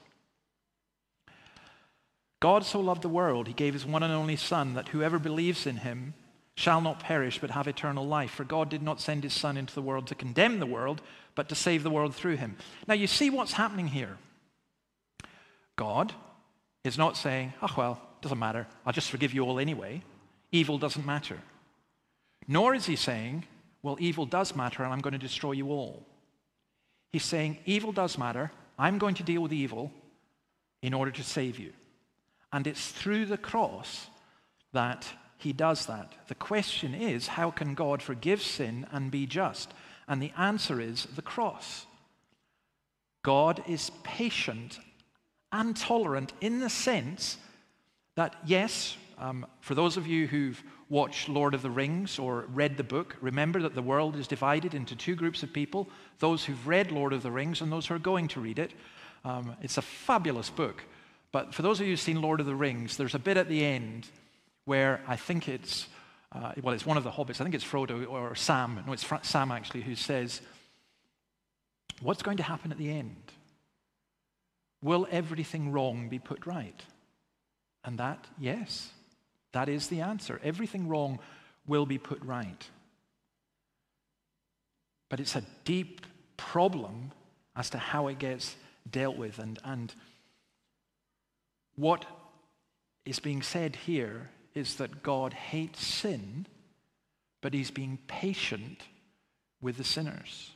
God 2.39 2.65
so 2.65 2.79
loved 2.79 3.03
the 3.03 3.09
world, 3.09 3.47
he 3.47 3.53
gave 3.53 3.73
his 3.73 3.85
one 3.85 4.01
and 4.01 4.11
only 4.11 4.35
Son, 4.35 4.73
that 4.73 4.89
whoever 4.89 5.19
believes 5.19 5.67
in 5.67 5.77
him 5.77 6.15
shall 6.55 6.81
not 6.81 6.99
perish 6.99 7.39
but 7.39 7.51
have 7.51 7.67
eternal 7.67 8.05
life. 8.05 8.31
For 8.31 8.43
God 8.43 8.67
did 8.69 8.81
not 8.81 8.99
send 8.99 9.23
his 9.23 9.33
Son 9.33 9.57
into 9.57 9.75
the 9.75 9.81
world 9.81 10.07
to 10.07 10.15
condemn 10.15 10.59
the 10.59 10.65
world, 10.65 11.01
but 11.35 11.49
to 11.49 11.55
save 11.55 11.83
the 11.83 11.91
world 11.91 12.15
through 12.15 12.37
him. 12.37 12.57
Now, 12.87 12.95
you 12.95 13.05
see 13.05 13.29
what's 13.29 13.53
happening 13.53 13.87
here. 13.87 14.17
God 15.75 16.13
is 16.83 16.97
not 16.97 17.15
saying, 17.15 17.53
oh, 17.61 17.73
well, 17.77 18.01
it 18.19 18.23
doesn't 18.23 18.39
matter. 18.39 18.67
I'll 18.85 18.93
just 18.93 19.11
forgive 19.11 19.33
you 19.33 19.43
all 19.43 19.59
anyway. 19.59 20.01
Evil 20.51 20.79
doesn't 20.79 21.05
matter. 21.05 21.37
Nor 22.47 22.75
is 22.75 22.85
he 22.85 22.95
saying, 22.95 23.45
well, 23.83 23.97
evil 23.99 24.25
does 24.25 24.55
matter 24.55 24.83
and 24.83 24.93
I'm 24.93 25.01
going 25.01 25.13
to 25.13 25.19
destroy 25.19 25.53
you 25.53 25.69
all. 25.69 26.05
He's 27.11 27.25
saying, 27.25 27.57
evil 27.65 27.91
does 27.91 28.17
matter. 28.17 28.51
I'm 28.77 28.97
going 28.97 29.15
to 29.15 29.23
deal 29.23 29.41
with 29.41 29.53
evil 29.53 29.91
in 30.81 30.93
order 30.93 31.11
to 31.11 31.23
save 31.23 31.59
you. 31.59 31.73
And 32.53 32.67
it's 32.67 32.87
through 32.87 33.25
the 33.25 33.37
cross 33.37 34.07
that 34.73 35.07
he 35.37 35.53
does 35.53 35.85
that. 35.87 36.13
The 36.27 36.35
question 36.35 36.93
is, 36.93 37.27
how 37.27 37.51
can 37.51 37.73
God 37.73 38.01
forgive 38.01 38.41
sin 38.41 38.85
and 38.91 39.11
be 39.11 39.25
just? 39.25 39.73
And 40.07 40.21
the 40.21 40.31
answer 40.37 40.79
is 40.79 41.07
the 41.15 41.21
cross. 41.21 41.85
God 43.23 43.63
is 43.67 43.91
patient 44.03 44.79
and 45.51 45.75
tolerant 45.75 46.33
in 46.41 46.59
the 46.59 46.69
sense 46.69 47.37
that, 48.15 48.35
yes, 48.45 48.97
um, 49.17 49.45
for 49.59 49.75
those 49.75 49.97
of 49.97 50.07
you 50.07 50.27
who've 50.27 50.61
watched 50.91 51.29
Lord 51.29 51.53
of 51.53 51.61
the 51.61 51.71
Rings 51.71 52.19
or 52.19 52.45
read 52.53 52.75
the 52.75 52.83
book, 52.83 53.15
remember 53.21 53.61
that 53.61 53.75
the 53.75 53.81
world 53.81 54.17
is 54.17 54.27
divided 54.27 54.73
into 54.73 54.93
two 54.93 55.15
groups 55.15 55.41
of 55.41 55.53
people 55.53 55.87
those 56.19 56.43
who've 56.43 56.67
read 56.67 56.91
Lord 56.91 57.13
of 57.13 57.23
the 57.23 57.31
Rings 57.31 57.61
and 57.61 57.71
those 57.71 57.87
who 57.87 57.95
are 57.95 57.99
going 57.99 58.27
to 58.27 58.41
read 58.41 58.59
it. 58.59 58.73
Um, 59.23 59.55
it's 59.61 59.77
a 59.77 59.81
fabulous 59.81 60.49
book. 60.49 60.83
But 61.31 61.53
for 61.53 61.61
those 61.61 61.79
of 61.79 61.85
you 61.85 61.93
who've 61.93 61.99
seen 61.99 62.21
Lord 62.21 62.41
of 62.41 62.45
the 62.45 62.53
Rings, 62.53 62.97
there's 62.97 63.15
a 63.15 63.19
bit 63.19 63.37
at 63.37 63.47
the 63.47 63.63
end 63.63 64.05
where 64.65 65.01
I 65.07 65.15
think 65.15 65.47
it's, 65.47 65.87
uh, 66.33 66.51
well, 66.61 66.75
it's 66.75 66.85
one 66.85 66.97
of 66.97 67.05
the 67.05 67.11
hobbits, 67.11 67.39
I 67.39 67.45
think 67.45 67.55
it's 67.55 67.63
Frodo 67.63 68.07
or 68.09 68.35
Sam, 68.35 68.83
no, 68.85 68.91
it's 68.91 69.07
Sam 69.23 69.51
actually, 69.51 69.81
who 69.81 69.95
says, 69.95 70.41
What's 72.01 72.21
going 72.21 72.37
to 72.37 72.43
happen 72.43 72.71
at 72.71 72.77
the 72.77 72.91
end? 72.91 73.31
Will 74.83 75.07
everything 75.09 75.71
wrong 75.71 76.09
be 76.09 76.19
put 76.19 76.45
right? 76.45 76.83
And 77.85 77.97
that, 77.99 78.25
yes, 78.39 78.91
that 79.53 79.69
is 79.69 79.87
the 79.87 80.01
answer. 80.01 80.39
Everything 80.43 80.87
wrong 80.87 81.19
will 81.67 81.85
be 81.85 81.97
put 81.97 82.21
right. 82.23 82.69
But 85.09 85.19
it's 85.19 85.35
a 85.35 85.43
deep 85.65 86.05
problem 86.37 87.11
as 87.55 87.69
to 87.71 87.77
how 87.77 88.07
it 88.07 88.17
gets 88.17 88.55
dealt 88.89 89.17
with. 89.17 89.39
And, 89.39 89.59
and 89.63 89.93
what 91.75 92.05
is 93.05 93.19
being 93.19 93.41
said 93.41 93.75
here 93.75 94.29
is 94.53 94.75
that 94.75 95.03
God 95.03 95.33
hates 95.33 95.85
sin, 95.85 96.45
but 97.41 97.53
he's 97.53 97.71
being 97.71 97.99
patient 98.07 98.81
with 99.61 99.77
the 99.77 99.83
sinners. 99.83 100.51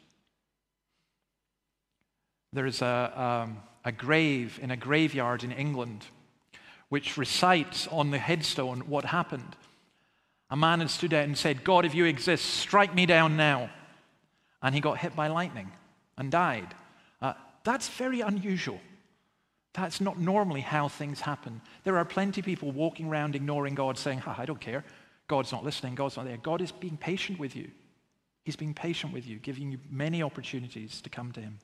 There 2.54 2.66
is 2.66 2.82
a, 2.82 3.46
um, 3.46 3.58
a 3.84 3.92
grave 3.92 4.60
in 4.62 4.72
a 4.72 4.78
graveyard 4.78 5.44
in 5.44 5.52
England 5.52 6.06
which 6.90 7.18
recites 7.18 7.88
on 7.88 8.12
the 8.12 8.18
headstone 8.18 8.82
what 8.82 9.06
happened. 9.06 9.56
A 10.50 10.56
man 10.56 10.80
had 10.80 10.90
stood 10.90 11.14
out 11.14 11.24
and 11.24 11.38
said, 11.38 11.64
God, 11.64 11.86
if 11.86 11.96
you 11.96 12.06
exist, 12.06 12.46
strike 12.46 12.94
me 12.94 13.06
down 13.06 13.36
now. 13.36 13.70
And 14.62 14.74
he 14.74 14.82
got 14.82 14.98
hit 14.98 15.16
by 15.16 15.28
lightning 15.28 15.72
and 16.18 16.32
died. 16.32 16.74
Uh, 17.22 17.34
that's 17.64 17.90
very 17.90 18.22
unusual. 18.22 18.80
That's 19.74 20.00
not 20.00 20.20
normally 20.20 20.62
how 20.62 20.88
things 20.88 21.20
happen. 21.20 21.62
There 21.84 21.98
are 21.98 22.06
plenty 22.06 22.42
of 22.42 22.46
people 22.46 22.72
walking 22.72 23.08
around 23.08 23.36
ignoring 23.36 23.76
God, 23.76 23.98
saying, 23.98 24.24
I 24.26 24.46
don't 24.46 24.62
care. 24.62 24.86
God's 25.28 25.52
not 25.52 25.66
listening. 25.66 25.96
God's 25.96 26.16
not 26.16 26.26
there. 26.26 26.38
God 26.38 26.62
is 26.62 26.72
being 26.72 26.98
patient 26.98 27.40
with 27.40 27.56
you. 27.56 27.70
He's 28.44 28.56
being 28.56 28.76
patient 28.76 29.12
with 29.12 29.28
you, 29.28 29.38
giving 29.38 29.72
you 29.72 29.80
many 29.90 30.22
opportunities 30.22 31.02
to 31.02 31.10
come 31.10 31.32
to 31.34 31.42
Him. 31.42 31.58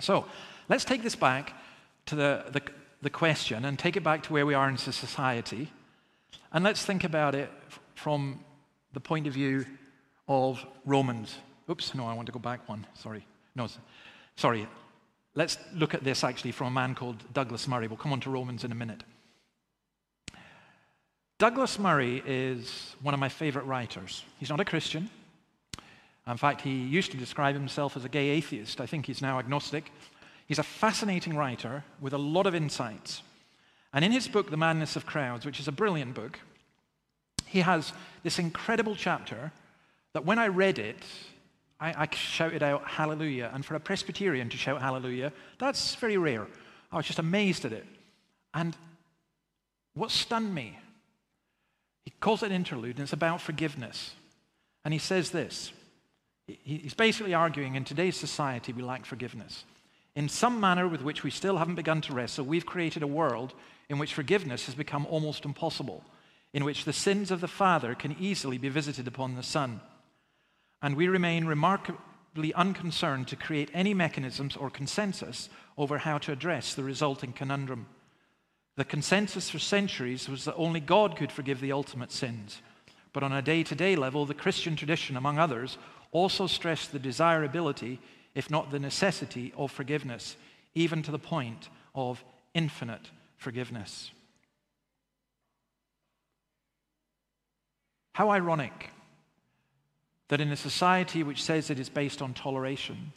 So 0.00 0.24
let's 0.68 0.84
take 0.84 1.02
this 1.02 1.14
back 1.14 1.52
to 2.06 2.16
the, 2.16 2.44
the, 2.50 2.62
the 3.04 3.10
question 3.10 3.64
and 3.66 3.78
take 3.78 3.96
it 3.96 4.02
back 4.02 4.24
to 4.24 4.32
where 4.32 4.46
we 4.46 4.54
are 4.54 4.68
in 4.68 4.76
society. 4.76 5.70
And 6.52 6.64
let's 6.64 6.84
think 6.84 7.04
about 7.04 7.34
it 7.34 7.50
from 7.94 8.40
the 8.92 9.00
point 9.00 9.28
of 9.28 9.34
view 9.34 9.64
of 10.26 10.64
Romans. 10.84 11.36
Oops, 11.70 11.94
no, 11.94 12.06
I 12.06 12.14
want 12.14 12.26
to 12.26 12.32
go 12.32 12.38
back 12.38 12.68
one. 12.68 12.86
Sorry. 12.94 13.24
No, 13.54 13.68
sorry. 14.36 14.66
Let's 15.34 15.58
look 15.74 15.94
at 15.94 16.02
this 16.02 16.24
actually 16.24 16.52
from 16.52 16.68
a 16.68 16.70
man 16.70 16.94
called 16.94 17.16
Douglas 17.32 17.68
Murray. 17.68 17.88
We'll 17.88 17.98
come 17.98 18.12
on 18.12 18.20
to 18.20 18.30
Romans 18.30 18.64
in 18.64 18.72
a 18.72 18.74
minute. 18.74 19.02
Douglas 21.38 21.78
Murray 21.78 22.22
is 22.24 22.94
one 23.02 23.12
of 23.12 23.20
my 23.20 23.28
favorite 23.28 23.64
writers. 23.64 24.24
He's 24.38 24.50
not 24.50 24.60
a 24.60 24.64
Christian. 24.64 25.10
In 26.26 26.36
fact, 26.38 26.62
he 26.62 26.70
used 26.70 27.10
to 27.10 27.18
describe 27.18 27.54
himself 27.54 27.96
as 27.96 28.04
a 28.04 28.08
gay 28.08 28.28
atheist. 28.28 28.80
I 28.80 28.86
think 28.86 29.04
he's 29.04 29.20
now 29.20 29.38
agnostic. 29.38 29.90
He's 30.46 30.58
a 30.58 30.62
fascinating 30.64 31.36
writer 31.36 31.84
with 32.00 32.12
a 32.12 32.18
lot 32.18 32.46
of 32.46 32.54
insights. 32.54 33.22
And 33.92 34.04
in 34.04 34.12
his 34.12 34.28
book, 34.28 34.50
The 34.50 34.56
Madness 34.56 34.96
of 34.96 35.06
Crowds, 35.06 35.46
which 35.46 35.60
is 35.60 35.68
a 35.68 35.72
brilliant 35.72 36.14
book, 36.14 36.38
he 37.46 37.60
has 37.60 37.92
this 38.22 38.38
incredible 38.38 38.96
chapter 38.96 39.52
that 40.12 40.24
when 40.24 40.38
I 40.38 40.48
read 40.48 40.78
it, 40.78 41.02
I, 41.80 42.04
I, 42.04 42.14
shouted 42.14 42.62
out 42.62 42.86
hallelujah. 42.86 43.50
And 43.54 43.64
for 43.64 43.74
a 43.74 43.80
Presbyterian 43.80 44.48
to 44.48 44.56
shout 44.56 44.80
hallelujah, 44.80 45.32
that's 45.58 45.94
very 45.96 46.16
rare. 46.16 46.46
I 46.90 46.96
was 46.96 47.06
just 47.06 47.18
amazed 47.18 47.64
at 47.64 47.72
it. 47.72 47.86
And 48.52 48.76
what 49.94 50.10
stunned 50.10 50.54
me, 50.54 50.78
he 52.04 52.12
calls 52.20 52.42
it 52.42 52.46
an 52.46 52.52
interlude, 52.52 52.96
and 52.96 53.04
it's 53.04 53.12
about 53.12 53.40
forgiveness. 53.40 54.14
And 54.84 54.92
he 54.92 54.98
says 54.98 55.30
this 55.30 55.72
He's 56.46 56.94
basically 56.94 57.32
arguing 57.32 57.74
in 57.74 57.84
today's 57.84 58.16
society 58.16 58.72
we 58.72 58.82
lack 58.82 59.06
forgiveness. 59.06 59.64
In 60.16 60.28
some 60.28 60.60
manner 60.60 60.86
with 60.86 61.02
which 61.02 61.24
we 61.24 61.30
still 61.30 61.58
haven't 61.58 61.74
begun 61.74 62.00
to 62.02 62.12
wrestle, 62.12 62.44
we've 62.44 62.66
created 62.66 63.02
a 63.02 63.06
world 63.06 63.52
in 63.88 63.98
which 63.98 64.14
forgiveness 64.14 64.66
has 64.66 64.74
become 64.74 65.06
almost 65.06 65.44
impossible, 65.44 66.04
in 66.52 66.64
which 66.64 66.84
the 66.84 66.92
sins 66.92 67.30
of 67.30 67.40
the 67.40 67.48
Father 67.48 67.94
can 67.94 68.16
easily 68.20 68.58
be 68.58 68.68
visited 68.68 69.08
upon 69.08 69.34
the 69.34 69.42
Son. 69.42 69.80
And 70.80 70.96
we 70.96 71.08
remain 71.08 71.46
remarkably 71.46 72.54
unconcerned 72.54 73.26
to 73.28 73.36
create 73.36 73.70
any 73.74 73.92
mechanisms 73.92 74.56
or 74.56 74.70
consensus 74.70 75.48
over 75.76 75.98
how 75.98 76.18
to 76.18 76.32
address 76.32 76.74
the 76.74 76.84
resulting 76.84 77.32
conundrum. 77.32 77.86
The 78.76 78.84
consensus 78.84 79.50
for 79.50 79.58
centuries 79.58 80.28
was 80.28 80.44
that 80.44 80.54
only 80.56 80.80
God 80.80 81.16
could 81.16 81.32
forgive 81.32 81.60
the 81.60 81.72
ultimate 81.72 82.12
sins. 82.12 82.60
But 83.12 83.22
on 83.22 83.32
a 83.32 83.42
day 83.42 83.62
to 83.62 83.74
day 83.74 83.96
level, 83.96 84.26
the 84.26 84.34
Christian 84.34 84.76
tradition, 84.76 85.16
among 85.16 85.38
others, 85.38 85.78
also 86.10 86.46
stressed 86.46 86.92
the 86.92 86.98
desirability, 86.98 88.00
if 88.34 88.50
not 88.50 88.70
the 88.70 88.78
necessity, 88.78 89.52
of 89.56 89.70
forgiveness, 89.70 90.36
even 90.74 91.02
to 91.02 91.10
the 91.10 91.18
point 91.18 91.68
of 91.94 92.24
infinite 92.52 93.10
forgiveness. 93.36 94.10
How 98.14 98.30
ironic 98.30 98.90
that 100.28 100.40
in 100.40 100.50
a 100.50 100.56
society 100.56 101.22
which 101.22 101.42
says 101.42 101.70
it 101.70 101.78
is 101.78 101.88
based 101.88 102.22
on 102.22 102.32
toleration, 102.32 103.12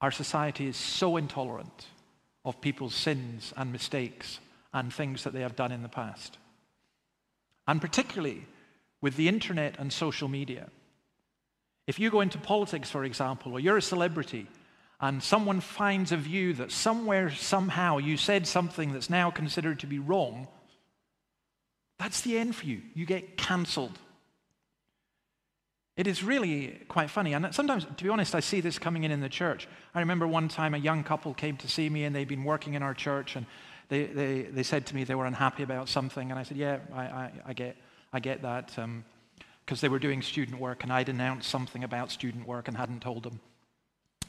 our 0.00 0.10
society 0.10 0.66
is 0.66 0.76
so 0.76 1.16
intolerant 1.16 1.86
of 2.44 2.60
people's 2.60 2.94
sins 2.94 3.52
and 3.56 3.72
mistakes 3.72 4.40
and 4.72 4.92
things 4.92 5.24
that 5.24 5.32
they 5.32 5.40
have 5.40 5.56
done 5.56 5.72
in 5.72 5.82
the 5.82 5.88
past. 5.88 6.38
And 7.66 7.80
particularly 7.80 8.46
with 9.00 9.16
the 9.16 9.28
internet 9.28 9.78
and 9.78 9.92
social 9.92 10.28
media. 10.28 10.68
If 11.88 11.98
you 11.98 12.10
go 12.10 12.20
into 12.20 12.36
politics, 12.36 12.90
for 12.90 13.02
example, 13.02 13.54
or 13.54 13.60
you're 13.60 13.78
a 13.78 13.82
celebrity, 13.82 14.46
and 15.00 15.22
someone 15.22 15.60
finds 15.60 16.12
a 16.12 16.18
view 16.18 16.52
that 16.52 16.70
somewhere, 16.70 17.30
somehow, 17.30 17.96
you 17.96 18.18
said 18.18 18.46
something 18.46 18.92
that's 18.92 19.08
now 19.08 19.30
considered 19.30 19.80
to 19.80 19.86
be 19.86 19.98
wrong, 19.98 20.48
that's 21.98 22.20
the 22.20 22.36
end 22.36 22.54
for 22.54 22.66
you. 22.66 22.82
You 22.92 23.06
get 23.06 23.38
cancelled. 23.38 23.98
It 25.96 26.06
is 26.06 26.22
really 26.22 26.78
quite 26.88 27.08
funny. 27.08 27.32
And 27.32 27.54
sometimes, 27.54 27.86
to 27.96 28.04
be 28.04 28.10
honest, 28.10 28.34
I 28.34 28.40
see 28.40 28.60
this 28.60 28.78
coming 28.78 29.04
in 29.04 29.10
in 29.10 29.20
the 29.20 29.30
church. 29.30 29.66
I 29.94 30.00
remember 30.00 30.28
one 30.28 30.48
time 30.48 30.74
a 30.74 30.78
young 30.78 31.02
couple 31.02 31.32
came 31.32 31.56
to 31.56 31.68
see 31.68 31.88
me 31.88 32.04
and 32.04 32.14
they'd 32.14 32.28
been 32.28 32.44
working 32.44 32.74
in 32.74 32.82
our 32.82 32.94
church 32.94 33.34
and 33.34 33.46
they, 33.88 34.04
they, 34.04 34.42
they 34.42 34.62
said 34.62 34.84
to 34.86 34.94
me 34.94 35.04
they 35.04 35.14
were 35.14 35.26
unhappy 35.26 35.62
about 35.62 35.88
something. 35.88 36.30
And 36.30 36.38
I 36.38 36.42
said, 36.42 36.58
Yeah, 36.58 36.80
I, 36.94 37.02
I, 37.02 37.32
I 37.46 37.52
get, 37.54 37.76
I 38.12 38.20
get 38.20 38.42
that. 38.42 38.78
Um, 38.78 39.04
because 39.68 39.82
they 39.82 39.90
were 39.90 39.98
doing 39.98 40.22
student 40.22 40.58
work 40.58 40.82
and 40.82 40.90
I'd 40.90 41.10
announced 41.10 41.50
something 41.50 41.84
about 41.84 42.10
student 42.10 42.48
work 42.48 42.68
and 42.68 42.76
hadn't 42.76 43.02
told 43.02 43.22
them. 43.22 43.38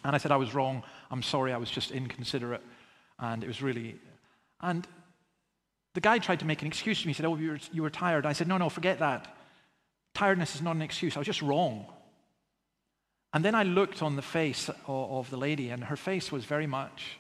And 0.03 0.13
I 0.13 0.17
said, 0.17 0.33
I 0.33 0.35
was 0.35 0.53
wrong. 0.53 0.83
I'm 1.09 1.23
sorry. 1.23 1.53
I 1.53 1.57
was 1.57 1.71
just 1.71 1.91
inconsiderate. 1.91 2.61
And 3.19 3.41
it 3.41 3.47
was 3.47 3.61
really. 3.61 3.95
And 4.59 4.85
the 5.93 6.01
guy 6.01 6.19
tried 6.19 6.41
to 6.41 6.45
make 6.45 6.61
an 6.61 6.67
excuse 6.67 6.99
to 6.99 7.07
me. 7.07 7.11
He 7.11 7.13
said, 7.13 7.25
Oh, 7.25 7.37
you 7.37 7.51
were, 7.51 7.59
you 7.71 7.83
were 7.83 7.89
tired. 7.89 8.25
I 8.25 8.33
said, 8.33 8.49
No, 8.49 8.57
no, 8.57 8.67
forget 8.67 8.99
that. 8.99 9.33
Tiredness 10.13 10.55
is 10.55 10.61
not 10.61 10.75
an 10.75 10.81
excuse. 10.81 11.15
I 11.15 11.21
was 11.21 11.25
just 11.25 11.41
wrong. 11.41 11.85
And 13.33 13.45
then 13.45 13.55
I 13.55 13.63
looked 13.63 14.01
on 14.01 14.17
the 14.17 14.21
face 14.21 14.69
of, 14.87 15.29
the 15.29 15.37
lady, 15.37 15.69
and 15.69 15.85
her 15.85 15.95
face 15.95 16.33
was 16.33 16.43
very 16.43 16.67
much. 16.67 17.17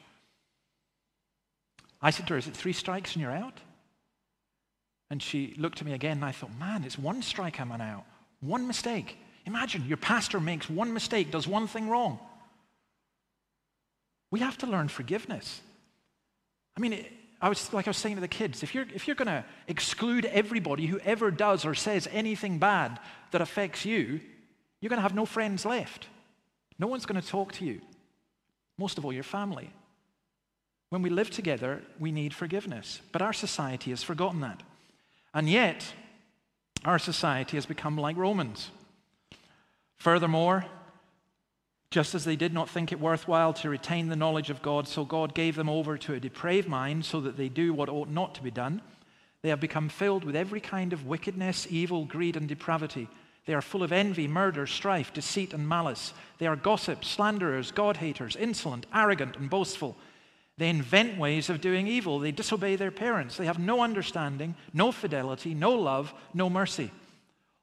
I 2.01 2.09
said 2.09 2.27
to 2.27 2.33
her, 2.33 2.37
Is 2.37 2.47
it 2.47 2.53
three 2.53 2.73
strikes 2.73 3.13
and 3.13 3.21
you're 3.21 3.31
out? 3.31 3.61
And 5.09 5.23
she 5.23 5.55
looked 5.57 5.79
at 5.79 5.87
me 5.87 5.93
again, 5.93 6.17
and 6.17 6.25
I 6.25 6.33
thought, 6.33 6.51
man, 6.59 6.83
it's 6.83 6.99
one 6.99 7.21
strike 7.21 7.61
I'm 7.61 7.71
out. 7.71 8.05
One 8.41 8.67
mistake. 8.67 9.17
Imagine 9.45 9.85
your 9.85 9.97
pastor 9.97 10.39
makes 10.39 10.69
one 10.69 10.93
mistake, 10.93 11.31
does 11.31 11.47
one 11.47 11.67
thing 11.67 11.89
wrong. 11.89 12.19
We 14.31 14.39
have 14.41 14.57
to 14.59 14.67
learn 14.67 14.87
forgiveness. 14.87 15.61
I 16.77 16.81
mean, 16.81 17.05
I 17.41 17.49
was 17.49 17.71
like 17.73 17.87
I 17.87 17.89
was 17.89 17.97
saying 17.97 18.15
to 18.15 18.21
the 18.21 18.27
kids, 18.27 18.63
if 18.63 18.75
you're 18.75 18.85
if 18.93 19.07
you're 19.07 19.15
going 19.15 19.27
to 19.27 19.43
exclude 19.67 20.25
everybody 20.25 20.85
who 20.85 20.99
ever 20.99 21.31
does 21.31 21.65
or 21.65 21.73
says 21.73 22.07
anything 22.11 22.59
bad 22.59 22.99
that 23.31 23.41
affects 23.41 23.85
you, 23.85 24.19
you're 24.81 24.89
going 24.89 24.97
to 24.97 25.03
have 25.03 25.15
no 25.15 25.25
friends 25.25 25.65
left. 25.65 26.07
No 26.77 26.87
one's 26.87 27.05
going 27.05 27.21
to 27.21 27.27
talk 27.27 27.53
to 27.53 27.65
you. 27.65 27.81
Most 28.77 28.97
of 28.97 29.05
all, 29.05 29.11
your 29.11 29.23
family. 29.23 29.71
When 30.89 31.01
we 31.01 31.09
live 31.09 31.29
together, 31.29 31.81
we 31.99 32.11
need 32.11 32.33
forgiveness, 32.33 33.01
but 33.11 33.21
our 33.21 33.33
society 33.33 33.91
has 33.91 34.03
forgotten 34.03 34.41
that. 34.41 34.63
And 35.33 35.49
yet, 35.49 35.93
our 36.85 36.99
society 36.99 37.57
has 37.57 37.65
become 37.65 37.97
like 37.97 38.17
Romans. 38.17 38.71
Furthermore, 39.97 40.65
just 41.91 42.13
as 42.13 42.23
they 42.23 42.35
did 42.35 42.53
not 42.53 42.69
think 42.69 42.91
it 42.91 42.99
worthwhile 42.99 43.53
to 43.53 43.69
retain 43.69 44.07
the 44.07 44.15
knowledge 44.15 44.49
of 44.49 44.61
God, 44.61 44.87
so 44.87 45.03
God 45.03 45.33
gave 45.33 45.55
them 45.55 45.69
over 45.69 45.97
to 45.97 46.13
a 46.13 46.19
depraved 46.19 46.67
mind 46.67 47.03
so 47.03 47.19
that 47.21 47.35
they 47.35 47.49
do 47.49 47.73
what 47.73 47.89
ought 47.89 48.09
not 48.09 48.35
to 48.35 48.43
be 48.43 48.51
done. 48.51 48.81
They 49.41 49.49
have 49.49 49.59
become 49.59 49.89
filled 49.89 50.23
with 50.23 50.35
every 50.35 50.61
kind 50.61 50.93
of 50.93 51.05
wickedness, 51.05 51.65
evil, 51.69 52.05
greed, 52.05 52.35
and 52.35 52.47
depravity. 52.47 53.07
They 53.45 53.53
are 53.53 53.61
full 53.61 53.83
of 53.83 53.91
envy, 53.91 54.27
murder, 54.27 54.67
strife, 54.67 55.11
deceit, 55.13 55.53
and 55.53 55.67
malice. 55.67 56.13
They 56.37 56.45
are 56.45 56.55
gossips, 56.55 57.07
slanderers, 57.07 57.71
God 57.71 57.97
haters, 57.97 58.35
insolent, 58.35 58.85
arrogant, 58.93 59.37
and 59.37 59.49
boastful. 59.49 59.97
They 60.59 60.69
invent 60.69 61.17
ways 61.17 61.49
of 61.49 61.61
doing 61.61 61.87
evil. 61.87 62.19
They 62.19 62.33
disobey 62.33 62.75
their 62.75 62.91
parents. 62.91 63.37
They 63.37 63.45
have 63.45 63.59
no 63.59 63.81
understanding, 63.81 64.55
no 64.73 64.91
fidelity, 64.91 65.53
no 65.53 65.71
love, 65.71 66.13
no 66.33 66.49
mercy. 66.49 66.91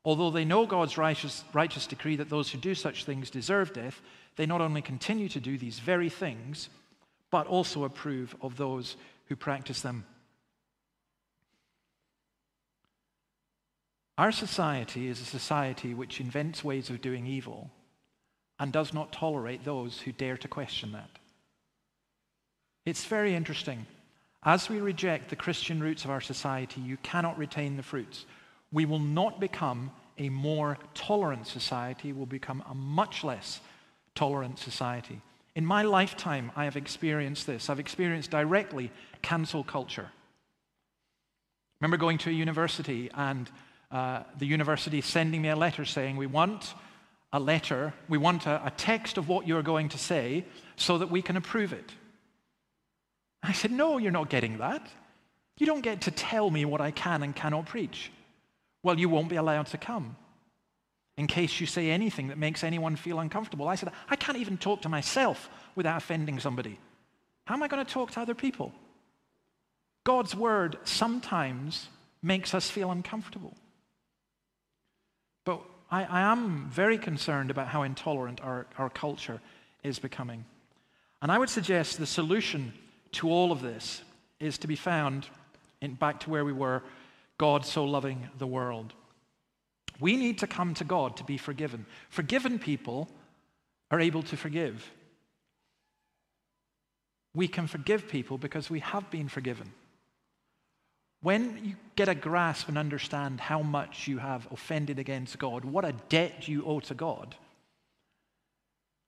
Although 0.02 0.30
they 0.30 0.46
know 0.46 0.64
God's 0.64 0.96
righteous, 0.96 1.44
righteous 1.52 1.86
decree 1.86 2.16
that 2.16 2.30
those 2.30 2.50
who 2.50 2.56
do 2.56 2.74
such 2.74 3.04
things 3.04 3.28
deserve 3.28 3.74
death, 3.74 4.00
they 4.36 4.46
not 4.46 4.62
only 4.62 4.80
continue 4.80 5.28
to 5.28 5.40
do 5.40 5.58
these 5.58 5.78
very 5.78 6.08
things, 6.08 6.70
but 7.30 7.46
also 7.46 7.84
approve 7.84 8.34
of 8.40 8.56
those 8.56 8.96
who 9.26 9.36
practice 9.36 9.82
them. 9.82 10.06
Our 14.16 14.32
society 14.32 15.08
is 15.08 15.20
a 15.20 15.26
society 15.26 15.92
which 15.92 16.18
invents 16.18 16.64
ways 16.64 16.88
of 16.88 17.02
doing 17.02 17.26
evil 17.26 17.70
and 18.58 18.72
does 18.72 18.94
not 18.94 19.12
tolerate 19.12 19.66
those 19.66 20.00
who 20.00 20.12
dare 20.12 20.38
to 20.38 20.48
question 20.48 20.92
that. 20.92 21.10
It's 22.86 23.04
very 23.04 23.34
interesting. 23.34 23.84
As 24.44 24.68
we 24.68 24.80
reject 24.80 25.28
the 25.28 25.36
Christian 25.36 25.82
roots 25.82 26.04
of 26.04 26.10
our 26.10 26.20
society, 26.20 26.80
you 26.80 26.96
cannot 26.98 27.36
retain 27.36 27.76
the 27.76 27.82
fruits. 27.82 28.24
We 28.72 28.86
will 28.86 29.00
not 29.00 29.40
become 29.40 29.90
a 30.18 30.28
more 30.28 30.78
tolerant 30.94 31.48
society, 31.48 32.12
we'll 32.12 32.26
become 32.26 32.62
a 32.70 32.74
much 32.74 33.24
less 33.24 33.60
tolerant 34.14 34.58
society. 34.58 35.20
In 35.56 35.66
my 35.66 35.82
lifetime, 35.82 36.52
I 36.54 36.64
have 36.64 36.76
experienced 36.76 37.46
this. 37.46 37.68
I've 37.68 37.80
experienced 37.80 38.30
directly 38.30 38.92
cancel 39.20 39.64
culture. 39.64 40.08
remember 41.80 41.96
going 41.96 42.18
to 42.18 42.30
a 42.30 42.32
university 42.32 43.10
and 43.14 43.50
uh, 43.90 44.22
the 44.38 44.46
university 44.46 45.00
sending 45.00 45.42
me 45.42 45.48
a 45.48 45.56
letter 45.56 45.84
saying, 45.84 46.16
We 46.16 46.26
want 46.26 46.74
a 47.32 47.40
letter, 47.40 47.94
we 48.08 48.16
want 48.16 48.46
a, 48.46 48.64
a 48.64 48.70
text 48.70 49.18
of 49.18 49.28
what 49.28 49.46
you're 49.46 49.62
going 49.62 49.88
to 49.90 49.98
say 49.98 50.44
so 50.76 50.98
that 50.98 51.10
we 51.10 51.20
can 51.20 51.36
approve 51.36 51.72
it. 51.72 51.92
I 53.42 53.52
said, 53.52 53.70
No, 53.70 53.98
you're 53.98 54.12
not 54.12 54.30
getting 54.30 54.58
that. 54.58 54.86
You 55.58 55.66
don't 55.66 55.80
get 55.80 56.02
to 56.02 56.10
tell 56.10 56.50
me 56.50 56.64
what 56.64 56.80
I 56.80 56.90
can 56.90 57.22
and 57.22 57.34
cannot 57.34 57.66
preach. 57.66 58.12
Well, 58.82 58.98
you 58.98 59.08
won't 59.08 59.28
be 59.28 59.36
allowed 59.36 59.66
to 59.68 59.78
come 59.78 60.16
in 61.16 61.26
case 61.26 61.60
you 61.60 61.66
say 61.66 61.90
anything 61.90 62.28
that 62.28 62.38
makes 62.38 62.62
anyone 62.62 62.94
feel 62.94 63.18
uncomfortable. 63.20 63.68
I 63.68 63.74
said, 63.74 63.90
I 64.08 64.16
can't 64.16 64.38
even 64.38 64.58
talk 64.58 64.82
to 64.82 64.88
myself 64.88 65.48
without 65.74 65.96
offending 65.96 66.38
somebody. 66.38 66.78
How 67.46 67.54
am 67.54 67.62
I 67.62 67.68
going 67.68 67.84
to 67.84 67.90
talk 67.90 68.10
to 68.12 68.20
other 68.20 68.34
people? 68.34 68.72
God's 70.04 70.36
word 70.36 70.76
sometimes 70.84 71.88
makes 72.22 72.54
us 72.54 72.68
feel 72.68 72.90
uncomfortable. 72.90 73.56
But 75.44 75.62
I, 75.90 76.04
I, 76.04 76.20
am 76.32 76.68
very 76.70 76.98
concerned 76.98 77.50
about 77.50 77.68
how 77.68 77.82
intolerant 77.82 78.40
our, 78.42 78.66
our 78.78 78.90
culture 78.90 79.40
is 79.82 79.98
becoming. 79.98 80.44
And 81.22 81.32
I 81.32 81.38
would 81.38 81.48
suggest 81.48 81.98
the 81.98 82.06
solution 82.06 82.72
to 83.12 83.30
all 83.30 83.52
of 83.52 83.62
this 83.62 84.02
is 84.40 84.58
to 84.58 84.66
be 84.66 84.76
found 84.76 85.26
in, 85.80 85.94
back 85.94 86.20
to 86.20 86.30
where 86.30 86.44
we 86.44 86.52
were 86.52 86.82
God 87.38 87.64
so 87.64 87.84
loving 87.84 88.28
the 88.38 88.46
world. 88.46 88.92
We 90.00 90.16
need 90.16 90.38
to 90.38 90.46
come 90.46 90.74
to 90.74 90.84
God 90.84 91.16
to 91.16 91.24
be 91.24 91.38
forgiven. 91.38 91.86
Forgiven 92.10 92.58
people 92.58 93.08
are 93.90 94.00
able 94.00 94.22
to 94.24 94.36
forgive. 94.36 94.90
We 97.34 97.48
can 97.48 97.66
forgive 97.66 98.08
people 98.08 98.38
because 98.38 98.70
we 98.70 98.80
have 98.80 99.10
been 99.10 99.28
forgiven. 99.28 99.72
When 101.22 101.60
you 101.64 101.76
get 101.96 102.08
a 102.08 102.14
grasp 102.14 102.68
and 102.68 102.78
understand 102.78 103.40
how 103.40 103.62
much 103.62 104.06
you 104.06 104.18
have 104.18 104.46
offended 104.50 104.98
against 104.98 105.38
God, 105.38 105.64
what 105.64 105.84
a 105.84 105.94
debt 106.08 106.46
you 106.46 106.64
owe 106.64 106.80
to 106.80 106.94
God, 106.94 107.34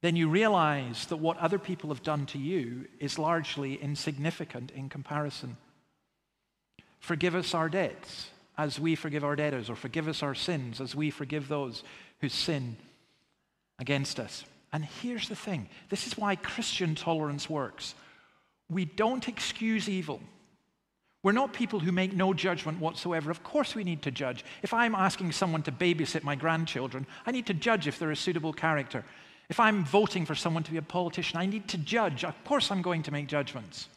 then 0.00 0.16
you 0.16 0.28
realize 0.28 1.06
that 1.06 1.16
what 1.16 1.38
other 1.38 1.58
people 1.58 1.90
have 1.90 2.02
done 2.02 2.26
to 2.26 2.38
you 2.38 2.87
is 3.00 3.18
largely 3.18 3.74
insignificant 3.74 4.70
in 4.70 4.88
comparison. 4.88 5.56
Forgive 7.00 7.34
us 7.34 7.54
our 7.54 7.68
debts 7.68 8.30
as 8.56 8.78
we 8.78 8.94
forgive 8.94 9.24
our 9.24 9.37
debtors, 9.37 9.70
or 9.70 9.76
forgive 9.76 10.08
us 10.08 10.22
our 10.22 10.34
sins 10.34 10.80
as 10.80 10.94
we 10.94 11.11
forgive 11.11 11.46
those 11.46 11.84
who 12.20 12.28
sin 12.28 12.76
against 13.78 14.18
us. 14.18 14.44
And 14.72 14.84
here's 14.84 15.28
the 15.28 15.37
thing 15.37 15.68
this 15.88 16.06
is 16.06 16.18
why 16.18 16.37
Christian 16.37 16.94
tolerance 16.94 17.48
works. 17.48 17.94
We 18.68 18.84
don't 18.84 19.26
excuse 19.28 19.88
evil. 19.88 20.20
We're 21.22 21.32
not 21.32 21.52
people 21.52 21.80
who 21.80 21.90
make 21.90 22.12
no 22.14 22.32
judgment 22.32 22.78
whatsoever. 22.78 23.30
Of 23.30 23.42
course, 23.42 23.74
we 23.74 23.82
need 23.82 24.02
to 24.02 24.11
judge. 24.11 24.44
If 24.62 24.72
I'm 24.72 24.94
asking 24.94 25.32
someone 25.32 25.62
to 25.64 25.72
babysit 25.72 26.22
my 26.22 26.37
grandchildren, 26.37 27.06
I 27.26 27.32
need 27.32 27.46
to 27.46 27.54
judge 27.54 27.88
if 27.88 27.98
they're 27.98 28.12
a 28.12 28.16
suitable 28.16 28.52
character. 28.52 29.04
If 29.48 29.58
I'm 29.58 29.84
voting 29.84 30.26
for 30.26 30.34
someone 30.34 30.62
to 30.64 30.70
be 30.70 30.76
a 30.76 30.82
politician, 30.82 31.38
I 31.38 31.46
need 31.46 31.68
to 31.68 31.78
judge. 31.78 32.24
Of 32.24 32.44
course, 32.44 32.70
I'm 32.70 32.82
going 32.82 33.02
to 33.04 33.12
make 33.12 33.28
judgments. 33.28 33.88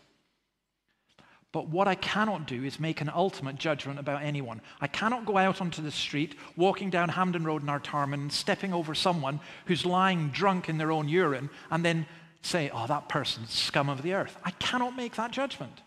But 1.51 1.67
what 1.67 1.87
I 1.89 1.95
cannot 1.95 2.47
do 2.47 2.63
is 2.63 2.79
make 2.79 3.01
an 3.01 3.11
ultimate 3.13 3.57
judgment 3.57 3.99
about 3.99 4.23
anyone. 4.23 4.61
I 4.79 4.87
cannot 4.87 5.25
go 5.25 5.37
out 5.37 5.59
onto 5.59 5.81
the 5.81 5.91
street, 5.91 6.35
walking 6.55 6.89
down 6.89 7.09
Hampden 7.09 7.43
Road 7.43 7.61
in 7.61 7.67
Artarmon, 7.67 8.31
stepping 8.31 8.73
over 8.73 8.95
someone 8.95 9.41
who's 9.65 9.85
lying 9.85 10.29
drunk 10.29 10.69
in 10.69 10.77
their 10.77 10.93
own 10.93 11.09
urine, 11.09 11.49
and 11.69 11.83
then 11.83 12.05
say, 12.41 12.71
oh, 12.73 12.87
that 12.87 13.09
person's 13.09 13.51
scum 13.51 13.89
of 13.89 14.01
the 14.01 14.13
earth. 14.13 14.37
I 14.45 14.51
cannot 14.51 14.95
make 14.95 15.15
that 15.15 15.31
judgment. 15.31 15.81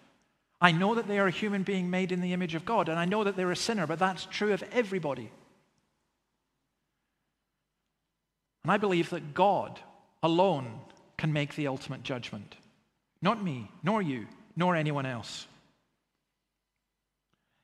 I 0.60 0.70
know 0.72 0.94
that 0.94 1.08
they 1.08 1.18
are 1.18 1.26
a 1.26 1.32
human 1.32 1.62
being 1.62 1.88
made 1.88 2.12
in 2.12 2.20
the 2.20 2.34
image 2.34 2.54
of 2.54 2.66
God, 2.66 2.90
and 2.90 2.98
I 2.98 3.06
know 3.06 3.24
that 3.24 3.34
they're 3.34 3.50
a 3.50 3.56
sinner, 3.56 3.86
but 3.86 3.98
that's 3.98 4.26
true 4.26 4.52
of 4.52 4.62
everybody. 4.70 5.30
And 8.64 8.72
I 8.72 8.78
believe 8.78 9.10
that 9.10 9.34
God 9.34 9.78
alone 10.22 10.80
can 11.16 11.32
make 11.32 11.54
the 11.54 11.68
ultimate 11.68 12.02
judgment. 12.02 12.56
Not 13.22 13.42
me, 13.42 13.70
nor 13.82 14.02
you, 14.02 14.26
nor 14.56 14.74
anyone 14.74 15.06
else. 15.06 15.46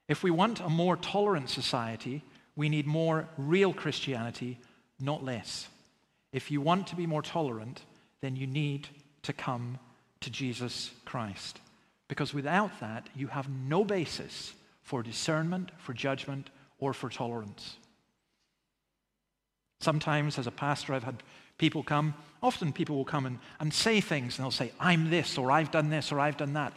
If 0.08 0.22
we 0.22 0.30
want 0.30 0.60
a 0.60 0.68
more 0.68 0.96
tolerant 0.96 1.48
society, 1.48 2.22
we 2.54 2.68
need 2.68 2.86
more 2.86 3.28
real 3.38 3.72
Christianity, 3.72 4.58
not 5.00 5.24
less. 5.24 5.68
If 6.32 6.50
you 6.50 6.60
want 6.60 6.86
to 6.88 6.96
be 6.96 7.06
more 7.06 7.22
tolerant, 7.22 7.82
then 8.20 8.36
you 8.36 8.46
need 8.46 8.88
to 9.22 9.32
come 9.32 9.78
to 10.20 10.30
Jesus 10.30 10.90
Christ. 11.04 11.60
Because 12.08 12.34
without 12.34 12.80
that, 12.80 13.08
you 13.14 13.28
have 13.28 13.48
no 13.48 13.84
basis 13.84 14.52
for 14.82 15.02
discernment, 15.02 15.70
for 15.78 15.94
judgment, 15.94 16.50
or 16.78 16.92
for 16.92 17.08
tolerance. 17.08 17.76
Sometimes, 19.80 20.38
as 20.38 20.46
a 20.46 20.52
pastor, 20.52 20.94
I've 20.94 21.04
had 21.04 21.22
people 21.58 21.82
come, 21.82 22.14
often 22.42 22.72
people 22.72 22.96
will 22.96 23.04
come 23.04 23.26
and, 23.26 23.38
and 23.58 23.72
say 23.72 24.00
things, 24.00 24.38
and 24.38 24.44
they'll 24.44 24.50
say, 24.50 24.72
I'm 24.78 25.10
this, 25.10 25.36
or 25.38 25.50
I've 25.50 25.70
done 25.70 25.90
this, 25.90 26.12
or 26.12 26.20
I've 26.20 26.36
done 26.36 26.52
that. 26.54 26.72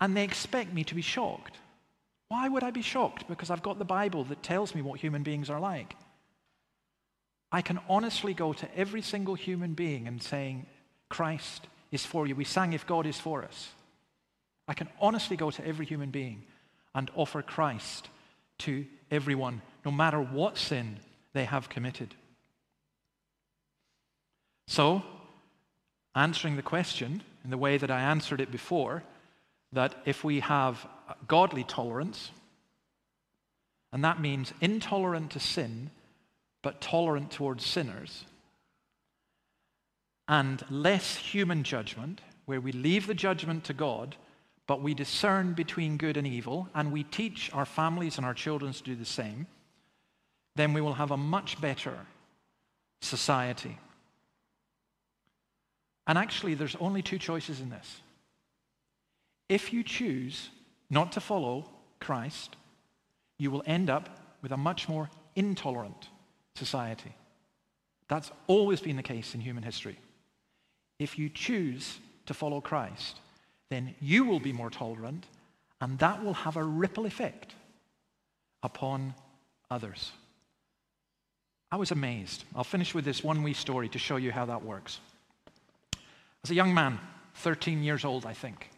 And 0.00 0.16
they 0.16 0.24
expect 0.24 0.72
me 0.72 0.84
to 0.84 0.94
be 0.94 1.02
shocked. 1.02 1.56
Why 2.28 2.48
would 2.48 2.64
I 2.64 2.70
be 2.70 2.82
shocked? 2.82 3.28
Because 3.28 3.50
I've 3.50 3.62
got 3.62 3.78
the 3.78 3.84
Bible 3.84 4.24
that 4.24 4.42
tells 4.42 4.74
me 4.74 4.82
what 4.82 5.00
human 5.00 5.22
beings 5.22 5.48
are 5.48 5.60
like. 5.60 5.94
I 7.52 7.62
can 7.62 7.78
honestly 7.88 8.34
go 8.34 8.52
to 8.52 8.76
every 8.76 9.02
single 9.02 9.34
human 9.34 9.74
being 9.74 10.08
and 10.08 10.22
saying, 10.22 10.66
Christ 11.08 11.68
is 11.92 12.04
for 12.04 12.26
you. 12.26 12.34
We 12.34 12.44
sang, 12.44 12.72
If 12.72 12.86
God 12.86 13.06
is 13.06 13.18
for 13.18 13.44
us. 13.44 13.68
I 14.68 14.74
can 14.74 14.88
honestly 15.00 15.36
go 15.36 15.50
to 15.50 15.66
every 15.66 15.86
human 15.86 16.10
being 16.10 16.42
and 16.94 17.10
offer 17.14 17.42
Christ 17.42 18.08
to 18.58 18.84
everyone, 19.10 19.62
no 19.84 19.90
matter 19.90 20.20
what 20.20 20.58
sin 20.58 20.98
they 21.32 21.44
have 21.44 21.68
committed. 21.68 22.14
So, 24.66 25.02
answering 26.14 26.56
the 26.56 26.62
question 26.62 27.22
in 27.44 27.50
the 27.50 27.58
way 27.58 27.78
that 27.78 27.90
I 27.90 28.00
answered 28.00 28.40
it 28.40 28.50
before, 28.50 29.02
that 29.72 29.94
if 30.04 30.24
we 30.24 30.40
have 30.40 30.86
godly 31.28 31.64
tolerance, 31.64 32.30
and 33.92 34.04
that 34.04 34.20
means 34.20 34.52
intolerant 34.60 35.30
to 35.32 35.40
sin, 35.40 35.90
but 36.62 36.80
tolerant 36.80 37.30
towards 37.30 37.64
sinners, 37.64 38.24
and 40.28 40.64
less 40.70 41.16
human 41.16 41.62
judgment, 41.62 42.20
where 42.46 42.60
we 42.60 42.72
leave 42.72 43.06
the 43.06 43.14
judgment 43.14 43.64
to 43.64 43.72
God, 43.72 44.16
but 44.66 44.82
we 44.82 44.94
discern 44.94 45.52
between 45.52 45.96
good 45.96 46.16
and 46.16 46.26
evil, 46.26 46.68
and 46.74 46.90
we 46.90 47.04
teach 47.04 47.52
our 47.52 47.64
families 47.64 48.16
and 48.16 48.26
our 48.26 48.34
children 48.34 48.72
to 48.72 48.82
do 48.82 48.96
the 48.96 49.04
same, 49.04 49.46
then 50.56 50.72
we 50.72 50.80
will 50.80 50.94
have 50.94 51.12
a 51.12 51.16
much 51.16 51.60
better 51.60 51.96
society. 53.00 53.78
And 56.06 56.16
actually, 56.16 56.54
there's 56.54 56.76
only 56.76 57.02
two 57.02 57.18
choices 57.18 57.60
in 57.60 57.70
this. 57.70 58.00
If 59.48 59.72
you 59.72 59.82
choose 59.82 60.50
not 60.88 61.12
to 61.12 61.20
follow 61.20 61.68
Christ, 62.00 62.56
you 63.38 63.50
will 63.50 63.62
end 63.66 63.90
up 63.90 64.08
with 64.42 64.52
a 64.52 64.56
much 64.56 64.88
more 64.88 65.10
intolerant 65.34 66.08
society. 66.54 67.12
That's 68.08 68.30
always 68.46 68.80
been 68.80 68.96
the 68.96 69.02
case 69.02 69.34
in 69.34 69.40
human 69.40 69.62
history. 69.62 69.98
If 70.98 71.18
you 71.18 71.28
choose 71.28 71.98
to 72.26 72.34
follow 72.34 72.60
Christ, 72.60 73.18
then 73.68 73.94
you 74.00 74.24
will 74.24 74.40
be 74.40 74.52
more 74.52 74.70
tolerant, 74.70 75.26
and 75.80 75.98
that 75.98 76.24
will 76.24 76.34
have 76.34 76.56
a 76.56 76.64
ripple 76.64 77.06
effect 77.06 77.54
upon 78.62 79.14
others. 79.70 80.12
I 81.70 81.76
was 81.76 81.90
amazed. 81.90 82.44
I'll 82.54 82.64
finish 82.64 82.94
with 82.94 83.04
this 83.04 83.24
one 83.24 83.42
wee 83.42 83.52
story 83.52 83.88
to 83.90 83.98
show 83.98 84.16
you 84.16 84.30
how 84.30 84.46
that 84.46 84.64
works. 84.64 85.00
As 86.46 86.52
a 86.52 86.54
young 86.54 86.74
man, 86.74 87.00
13 87.34 87.82
years 87.82 88.04
old, 88.04 88.24
I 88.24 88.32
think, 88.32 88.70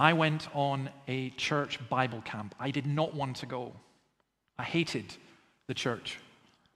I 0.00 0.14
went 0.14 0.48
on 0.52 0.90
a 1.06 1.30
church 1.30 1.78
Bible 1.88 2.22
camp. 2.22 2.56
I 2.58 2.72
did 2.72 2.86
not 2.86 3.14
want 3.14 3.36
to 3.36 3.46
go. 3.46 3.72
I 4.58 4.64
hated 4.64 5.14
the 5.68 5.74
church, 5.74 6.18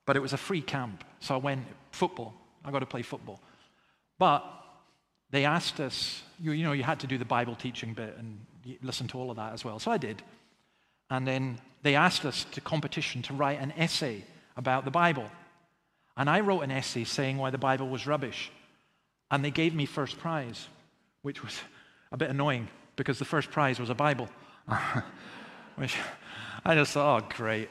but 0.07 0.15
it 0.15 0.21
was 0.21 0.33
a 0.33 0.37
free 0.37 0.63
camp. 0.63 1.03
So 1.19 1.35
I 1.35 1.39
went, 1.39 1.67
football. 1.91 2.35
I 2.65 2.71
got 2.71 2.79
to 2.79 2.87
play 2.87 3.03
football. 3.03 3.41
But 4.17 4.45
they 5.31 5.45
asked 5.45 5.81
us, 5.81 6.23
you, 6.39 6.53
you 6.53 6.63
know, 6.63 6.71
you 6.71 6.85
had 6.85 7.01
to 7.01 7.09
do 7.09 7.19
the 7.19 7.25
Bible 7.25 7.57
teaching 7.57 7.95
bit 7.95 8.17
and 8.17 8.39
listen 8.81 9.09
to 9.09 9.19
all 9.19 9.29
of 9.29 9.39
that 9.39 9.55
as 9.55 9.65
well. 9.65 9.81
So 9.81 9.91
I 9.91 9.99
did. 9.99 10.23
And 11.11 11.27
then 11.27 11.59
they 11.83 11.97
asked 11.97 12.25
us 12.25 12.45
to 12.53 12.61
competition 12.61 13.23
to 13.23 13.35
write 13.35 13.59
an 13.59 13.73
essay 13.77 14.23
about 14.57 14.85
the 14.85 14.93
Bible. 14.93 15.29
And 16.17 16.31
I 16.31 16.39
wrote 16.39 16.61
an 16.61 16.71
essay 16.71 17.03
saying 17.03 17.39
why 17.39 17.51
the 17.51 17.59
Bible 17.59 17.89
was 17.89 18.07
rubbish. 18.07 18.53
And 19.31 19.45
they 19.45 19.51
gave 19.51 19.75
me 19.75 19.87
first 19.87 20.19
prize, 20.19 20.69
which 21.23 21.43
was 21.43 21.61
a 22.13 22.17
bit 22.17 22.31
annoying 22.31 22.69
because 22.97 23.19
the 23.19 23.25
first 23.25 23.51
prize 23.51 23.79
was 23.79 23.91
a 23.91 23.95
Bible. 23.95 24.29
which 25.77 25.97
I 26.65 26.75
just 26.75 26.93
thought, 26.93 27.23
oh, 27.23 27.35
great. 27.37 27.69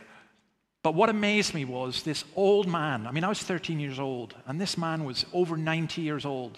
But 0.84 0.96
what 0.96 1.10
amazed 1.10 1.54
me 1.54 1.66
was 1.66 2.04
this 2.04 2.24
old 2.36 2.68
man. 2.68 3.08
I 3.08 3.12
mean, 3.12 3.24
I 3.24 3.30
was 3.30 3.42
13 3.42 3.80
years 3.80 4.00
old, 4.00 4.36
and 4.46 4.60
this 4.60 4.78
man 4.78 5.04
was 5.04 5.26
over 5.34 5.58
90 5.58 6.02
years 6.02 6.26
old. 6.26 6.58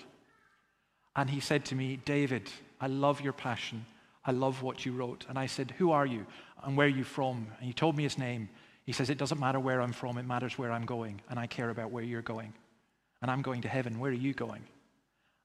And 1.15 1.29
he 1.29 1.39
said 1.39 1.65
to 1.65 1.75
me, 1.75 1.99
David, 2.05 2.49
I 2.79 2.87
love 2.87 3.21
your 3.21 3.33
passion. 3.33 3.85
I 4.23 4.31
love 4.31 4.61
what 4.61 4.85
you 4.85 4.91
wrote. 4.91 5.25
And 5.27 5.39
I 5.39 5.47
said, 5.47 5.73
Who 5.79 5.91
are 5.91 6.05
you? 6.05 6.25
And 6.63 6.77
where 6.77 6.87
are 6.87 6.89
you 6.89 7.03
from? 7.03 7.47
And 7.57 7.65
he 7.65 7.73
told 7.73 7.97
me 7.97 8.03
his 8.03 8.17
name. 8.17 8.49
He 8.85 8.91
says, 8.91 9.09
It 9.09 9.17
doesn't 9.17 9.39
matter 9.39 9.59
where 9.59 9.81
I'm 9.81 9.93
from, 9.93 10.17
it 10.17 10.23
matters 10.23 10.57
where 10.57 10.71
I'm 10.71 10.85
going. 10.85 11.21
And 11.29 11.39
I 11.39 11.47
care 11.47 11.71
about 11.71 11.91
where 11.91 12.03
you're 12.03 12.21
going. 12.21 12.53
And 13.21 13.31
I'm 13.31 13.41
going 13.41 13.61
to 13.61 13.67
heaven. 13.67 13.99
Where 13.99 14.11
are 14.11 14.13
you 14.13 14.33
going? 14.33 14.61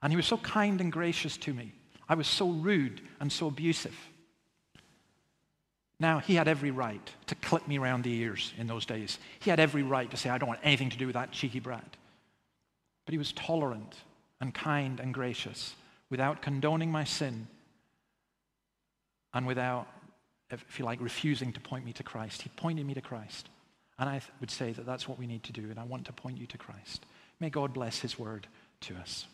And 0.04 0.12
he 0.12 0.16
was 0.16 0.26
so 0.26 0.36
kind 0.36 0.82
and 0.82 0.92
gracious 0.92 1.38
to 1.38 1.54
me. 1.54 1.72
I 2.10 2.14
was 2.14 2.28
so 2.28 2.50
rude 2.50 3.00
and 3.20 3.32
so 3.32 3.46
abusive. 3.46 3.96
Now, 5.98 6.18
he 6.18 6.34
had 6.34 6.46
every 6.46 6.70
right 6.70 7.10
to 7.28 7.34
clip 7.36 7.66
me 7.66 7.78
around 7.78 8.04
the 8.04 8.12
ears 8.12 8.52
in 8.58 8.66
those 8.66 8.84
days. 8.84 9.18
He 9.40 9.48
had 9.48 9.58
every 9.58 9.82
right 9.82 10.10
to 10.10 10.18
say, 10.18 10.28
I 10.28 10.36
don't 10.36 10.48
want 10.48 10.60
anything 10.62 10.90
to 10.90 10.98
do 10.98 11.06
with 11.06 11.14
that 11.14 11.32
cheeky 11.32 11.58
brat. 11.58 11.96
But 13.06 13.12
he 13.12 13.18
was 13.18 13.32
tolerant 13.32 13.94
and 14.42 14.52
kind 14.52 15.00
and 15.00 15.14
gracious 15.14 15.74
without 16.10 16.42
condoning 16.42 16.92
my 16.92 17.04
sin 17.04 17.46
and 19.32 19.46
without, 19.46 19.86
if 20.50 20.78
you 20.78 20.84
like, 20.84 21.00
refusing 21.00 21.50
to 21.54 21.60
point 21.60 21.86
me 21.86 21.94
to 21.94 22.02
Christ. 22.02 22.42
He 22.42 22.50
pointed 22.50 22.84
me 22.84 22.92
to 22.92 23.00
Christ. 23.00 23.48
And 23.98 24.10
I 24.10 24.20
would 24.40 24.50
say 24.50 24.72
that 24.72 24.84
that's 24.84 25.08
what 25.08 25.18
we 25.18 25.26
need 25.26 25.44
to 25.44 25.52
do, 25.52 25.70
and 25.70 25.78
I 25.78 25.84
want 25.84 26.04
to 26.06 26.12
point 26.12 26.36
you 26.36 26.46
to 26.48 26.58
Christ. 26.58 27.06
May 27.40 27.48
God 27.48 27.72
bless 27.72 28.00
his 28.00 28.18
word 28.18 28.46
to 28.82 28.96
us. 28.96 29.26